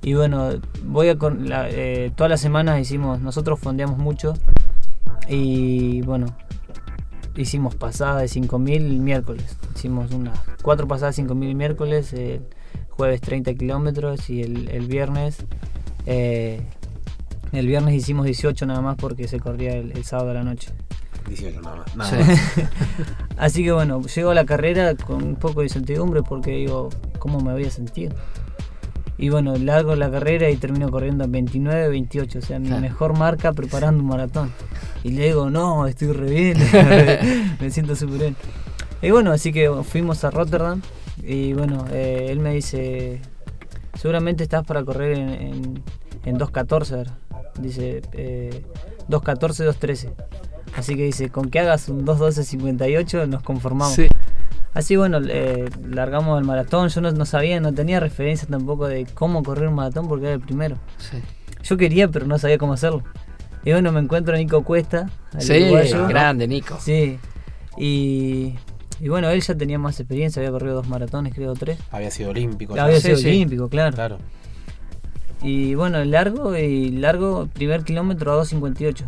[0.01, 0.49] Y bueno,
[0.83, 4.33] voy a con la, eh, todas las semanas hicimos, nosotros fondeamos mucho
[5.27, 6.27] y bueno,
[7.35, 9.57] hicimos pasadas de 5.000 el miércoles.
[9.75, 12.41] Hicimos unas cuatro pasadas de 5.000 el miércoles, el
[12.89, 15.37] jueves 30 kilómetros y el, el viernes...
[16.05, 16.61] eh,
[17.51, 20.69] el viernes hicimos 18 nada más porque se corría el, el sábado a la noche.
[21.27, 21.95] 18 nada más.
[21.95, 22.39] Nada más.
[23.37, 26.89] Así que bueno, llego a la carrera con un poco de incertidumbre porque digo,
[27.19, 28.13] ¿cómo me voy a sentir?
[29.17, 33.17] Y bueno, largo la carrera y termino corriendo en 29, 28, o sea, mi mejor
[33.17, 34.51] marca preparando un maratón.
[35.03, 36.57] Y le digo, no, estoy re bien,
[37.59, 38.35] me siento súper bien.
[39.01, 40.81] Y bueno, así que fuimos a Rotterdam
[41.23, 43.21] y bueno, eh, él me dice,
[43.95, 45.83] seguramente estás para correr en, en,
[46.25, 47.17] en 2.14, ahora".
[47.59, 48.63] dice, eh,
[49.09, 50.13] 2.14, 2.13.
[50.77, 53.93] Así que dice, con que hagas un 2.12.58 nos conformamos.
[53.95, 54.07] Sí.
[54.73, 56.89] Así bueno, eh, largamos el maratón.
[56.89, 60.33] Yo no, no sabía, no tenía referencia tampoco de cómo correr un maratón porque era
[60.33, 60.77] el primero.
[60.97, 61.17] Sí.
[61.63, 63.01] Yo quería, pero no sabía cómo hacerlo.
[63.63, 65.09] Y bueno, me encuentro a Nico Cuesta.
[65.33, 66.07] al Sí, uruguayo.
[66.07, 66.77] grande, Nico.
[66.81, 67.17] Sí.
[67.77, 68.55] Y,
[68.99, 71.77] y bueno, él ya tenía más experiencia, había corrido dos maratones, creo, tres.
[71.91, 72.79] Había sido olímpico.
[72.79, 73.95] Había sido olímpico, claro.
[73.95, 74.17] Claro.
[75.41, 79.03] Y bueno, largo y largo, primer kilómetro a 2.58.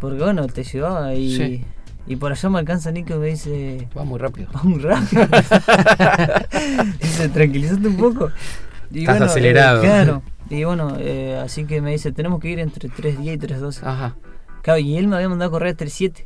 [0.00, 1.64] Porque bueno, te llevaba y, Sí.
[2.06, 3.88] y por allá me alcanza Nico y me dice...
[3.96, 4.48] Va muy rápido.
[4.56, 5.26] Va muy rápido.
[7.02, 8.30] dice, tranquilízate un poco.
[8.90, 9.82] Y Estás bueno, acelerado.
[9.82, 10.22] eh, claro.
[10.48, 13.82] Y bueno, eh, así que me dice, tenemos que ir entre 3.10 y 3.12.
[13.84, 14.16] Ajá.
[14.62, 16.24] Claro, y él me había mandado a correr a 3.7.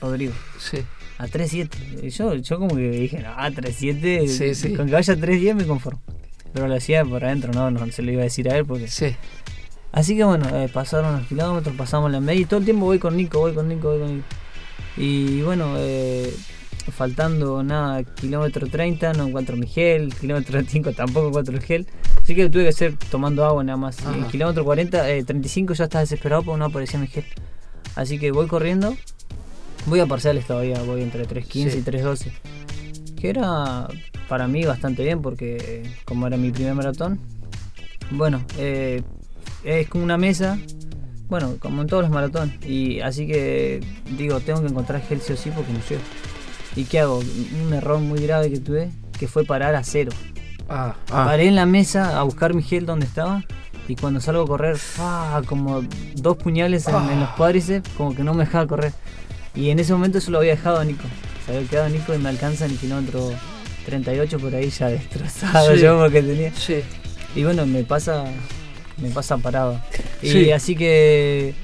[0.00, 0.32] Rodrigo.
[0.58, 0.78] Sí.
[1.18, 2.04] A 3.7.
[2.04, 4.26] Y Yo, yo como que dije, no, a 3.7.
[4.26, 4.74] Sí, sí.
[4.74, 6.00] Con que vaya a 3.10 me conformo.
[6.52, 8.88] Pero lo hacía por adentro, no, no se lo iba a decir a él porque.
[8.88, 9.14] Sí.
[9.92, 12.98] Así que bueno, eh, pasaron los kilómetros, pasamos la media y todo el tiempo voy
[12.98, 14.26] con Nico, voy con Nico, voy con Nico.
[14.96, 16.32] Y bueno, eh,
[16.90, 21.86] faltando nada, kilómetro 30 no encuentro mi gel, kilómetro 35 tampoco encuentro el gel.
[22.22, 23.98] Así que tuve que hacer tomando agua nada más.
[24.00, 24.28] Y Ajá.
[24.28, 27.24] kilómetro 40, eh, 35 ya estaba desesperado porque no aparecía mi gel.
[27.94, 28.96] Así que voy corriendo,
[29.86, 31.78] voy a parciales todavía, voy entre 3.15 Sí.
[31.78, 32.32] y 3.12.
[33.20, 33.88] Que era
[34.28, 37.20] para mí bastante bien porque como era mi primer maratón,
[38.10, 39.02] bueno, eh,
[39.64, 40.58] es como una mesa,
[41.28, 42.64] bueno, como en todos los maratones.
[42.66, 43.80] Y así que
[44.16, 46.02] digo, tengo que encontrar gel sí o sí porque no llego.
[46.74, 47.20] ¿Y qué hago?
[47.66, 50.10] Un error muy grave que tuve, que fue parar a cero.
[50.68, 53.44] Ah, Paré en la mesa a buscar mi gel donde estaba
[53.88, 55.42] y cuando salgo a correr, ¡fa!
[55.44, 55.82] como
[56.14, 58.92] dos puñales en, en los cuádriceps, como que no me dejaba correr.
[59.54, 61.04] Y en ese momento yo lo había dejado a Nico.
[61.46, 63.32] Se había quedado Nico y me alcanza en el kilómetro
[63.86, 65.82] 38 por ahí ya destrozado Sí.
[65.82, 66.52] yo porque tenía.
[66.54, 66.76] Sí.
[67.34, 68.24] Y bueno, me pasa
[68.98, 69.80] me pasa parado.
[70.22, 70.52] Y Sí.
[70.52, 71.54] así que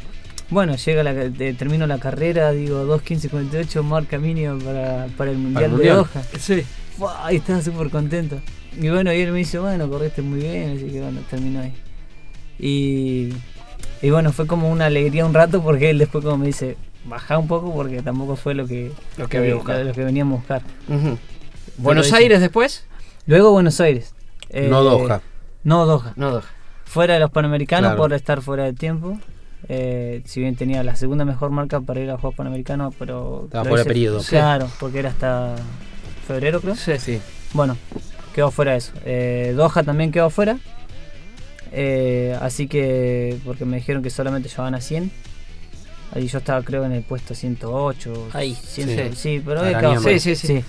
[0.51, 5.71] bueno, llega la, de- termino la carrera, digo 2.15.58, marca mínima para, para el Mundial,
[5.73, 5.97] Mundial.
[5.97, 6.23] de Doha.
[6.39, 6.63] Sí.
[6.97, 8.41] Fua, Y estaba súper contento.
[8.81, 11.73] Y bueno, y él me dice, bueno, corriste muy bien, así que bueno, terminó ahí.
[12.59, 13.29] Y,
[14.03, 16.77] y bueno, fue como una alegría un rato porque él después como me dice,
[17.09, 19.83] baja un poco porque tampoco fue lo que, Lo que había buscado.
[19.85, 20.63] lo que veníamos a buscar.
[21.77, 22.85] ¿Buenos dice- Aires después?
[23.27, 24.15] Luego Buenos Aires.
[24.53, 25.21] No Doha.
[25.65, 26.13] No Doha.
[26.17, 26.45] No, Doha.
[26.85, 27.99] Fuera de los Panamericanos Claro.
[28.03, 29.19] por estar fuera de tiempo.
[29.69, 33.43] Eh, si bien tenía la segunda mejor marca para ir a Juegos Panamericanos, pero...
[33.45, 34.23] Estaba fuera de periodo.
[34.27, 35.57] Claro, porque era hasta
[36.27, 36.77] febrero creo.
[36.77, 36.93] Sí.
[36.99, 37.21] Sí.
[37.53, 37.77] Bueno,
[38.35, 38.93] quedó fuera eso.
[39.05, 40.59] Eh, Doha también quedó fuera.
[41.73, 45.11] Eh, así que, porque me dijeron que solamente llevaban a 100.
[46.19, 48.31] Ahí yo estaba creo en el puesto 108.
[48.33, 49.17] Ahí, 100, sí.
[49.17, 49.43] sí.
[49.45, 50.01] pero.
[50.01, 50.65] Sí, sí, sí.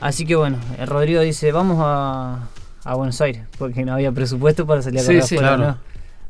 [0.00, 2.48] Así que bueno, el Rodrigo dice, vamos a,
[2.84, 5.72] a Buenos Aires, porque no había presupuesto para salir a Sí, correr sí, afuera, claro.
[5.72, 5.78] ¿no?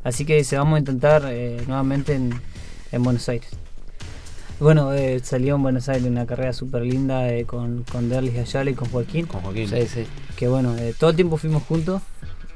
[0.03, 2.33] Así que dice, vamos a intentar eh, nuevamente en,
[2.91, 3.51] en Buenos Aires.
[4.59, 8.71] Bueno, eh, salió en Buenos Aires una carrera súper linda eh, con, con Derlis Ayala
[8.71, 9.69] y con Joaquín Con Joaquín.
[9.69, 10.07] Sí, sí.
[10.37, 12.01] que bueno, eh, todo el tiempo fuimos juntos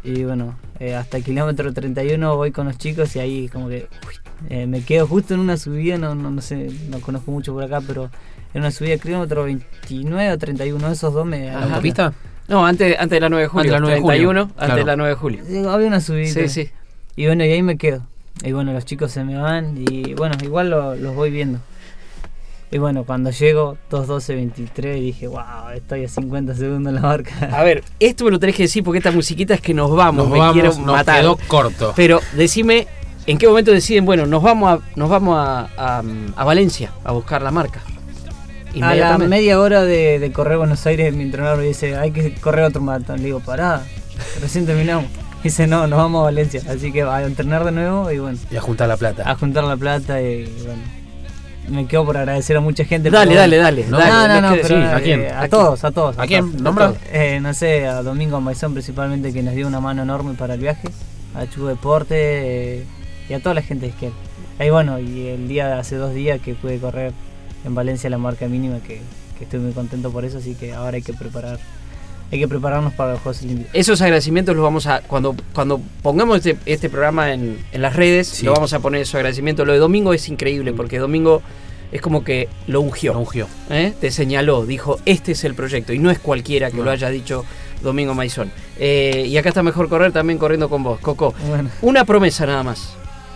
[0.05, 3.87] y bueno, eh, hasta el kilómetro 31 voy con los chicos y ahí como que
[4.09, 4.15] uy,
[4.51, 7.63] eh, me quedo justo en una subida, no, no, no sé, no conozco mucho por
[7.65, 8.11] acá, pero
[8.55, 11.51] en una subida kilómetro 29 o 31, esos dos me...
[11.51, 11.65] Ajá.
[11.67, 12.13] ¿Autopista?
[12.49, 13.63] No, antes, antes de la 9 de julio.
[13.63, 14.09] Antes de la 9 de julio.
[14.09, 14.77] 31, antes Claro.
[14.77, 15.71] de la 9 de julio.
[15.71, 16.27] Había una subida.
[16.27, 16.71] Sí, sí.
[17.17, 18.03] Y bueno, y ahí me quedo.
[18.45, 21.61] Y bueno, los chicos se me van y bueno, igual lo- los voy viendo.
[22.73, 25.43] Y bueno, cuando llego, 2.12.23, dije, wow,
[25.75, 27.35] estoy a 50 segundos en la marca.
[27.53, 30.25] A ver, esto me lo tenés que decir porque esta musiquita es que nos vamos,
[30.25, 31.21] Nos me vamos, quiero nos matar.
[31.21, 31.93] quedó corto.
[31.95, 32.87] Pero decime,
[33.27, 36.03] ¿en qué momento deciden, bueno, nos vamos a, nos vamos a, a-
[36.35, 37.83] a Valencia a buscar la marca?
[38.81, 42.35] A la media hora de, de correr Buenos Aires, mi entrenador me dice, hay que
[42.37, 43.19] correr otro maratón.
[43.19, 43.83] Le digo, pará,
[44.41, 45.05] recién terminamos.
[45.45, 46.63] Dice, no, nos vamos a Valencia.
[46.71, 48.39] Así que va a entrenar de nuevo y bueno.
[48.51, 49.29] Y a juntar la plata.
[49.31, 51.02] A juntar la plata y bueno.
[51.69, 53.11] Me quedo por agradecer a mucha gente.
[53.11, 55.27] Dale, dale, dale, No, dale, no, no pero, sí, ¿a eh, quién?
[55.33, 56.19] A, todos, a todos.
[56.19, 56.63] ¿A quién?
[56.63, 56.95] ¿Nombra?
[57.13, 60.61] Eh, no sé, a Domingo Maizón principalmente que nos dio una mano enorme para el
[60.61, 60.89] viaje.
[61.35, 62.17] A Chu Deporte
[62.81, 62.85] eh,
[63.29, 64.13] y a toda la gente de Esquel.
[64.59, 67.13] Ahí bueno, y el día hace dos días que pude correr
[67.65, 69.01] en Valencia la marca mínima que,
[69.39, 71.59] que estoy muy contento por eso, así que ahora hay que preparar,
[72.33, 73.71] hay que prepararnos para los Juegos Olímpicos.
[73.75, 75.01] Esos agradecimientos los vamos a.
[75.03, 78.47] Cuando, cuando pongamos este, este programa en, en las redes, Sí.
[78.47, 79.67] lo vamos a poner esos agradecimientos.
[79.67, 81.43] Lo de Domingo es increíble porque Domingo
[81.93, 83.13] es como que lo ungió.
[83.13, 83.47] Lo ungió.
[83.71, 83.93] ¿eh?
[84.01, 85.93] Te señaló, dijo: Este es el proyecto.
[85.93, 86.85] Y no es cualquiera que No.
[86.85, 87.45] lo haya dicho
[87.83, 88.51] Domingo Maizón.
[88.79, 91.35] Eh, y acá está mejor correr también corriendo con vos, Coco.
[91.49, 91.69] Bueno.
[91.83, 92.95] Una promesa nada más.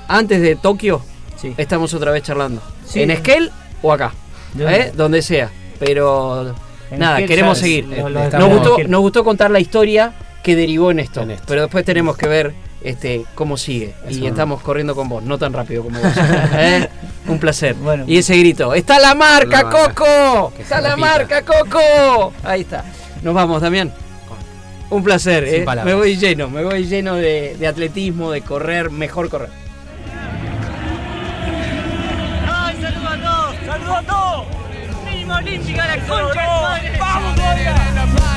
[0.08, 1.02] Antes de Tokio,
[1.36, 1.52] Sí.
[1.58, 2.62] estamos otra vez charlando.
[2.86, 3.02] Sí.
[3.02, 3.50] ¿En Esquel
[3.82, 4.14] o acá?
[4.58, 4.90] ¿Eh?
[4.96, 5.50] Donde sea.
[5.78, 6.54] Pero
[6.92, 7.84] nada, queremos seguir.
[7.92, 8.90] es- lo- lo nos, gustó, Esquel.
[8.90, 10.12] nos gustó contar la historia
[10.42, 11.22] que derivó en esto.
[11.22, 11.44] En esto.
[11.48, 13.94] Pero después tenemos que ver este cómo sigue.
[14.08, 16.12] Eso y estamos corriendo con vos, no tan rápido como vos.
[16.54, 16.88] ¿Eh?
[17.28, 17.74] Un placer.
[17.74, 18.04] Bueno.
[18.06, 19.70] Y ese grito, ¡está la marca, La.
[19.70, 20.52] Coco!
[20.58, 20.96] ¡Está la repita.
[21.06, 22.32] marca, Coco!
[22.44, 22.84] Ahí está.
[23.22, 23.92] Nos vamos, Damián.
[24.88, 25.66] Un placer, ¿eh?
[25.84, 29.48] me voy lleno, me voy lleno de, de atletismo, de correr, mejor correr.
[35.30, 36.46] Olímpica, la concha.
[36.98, 38.35] ¡Vamos, Gloria!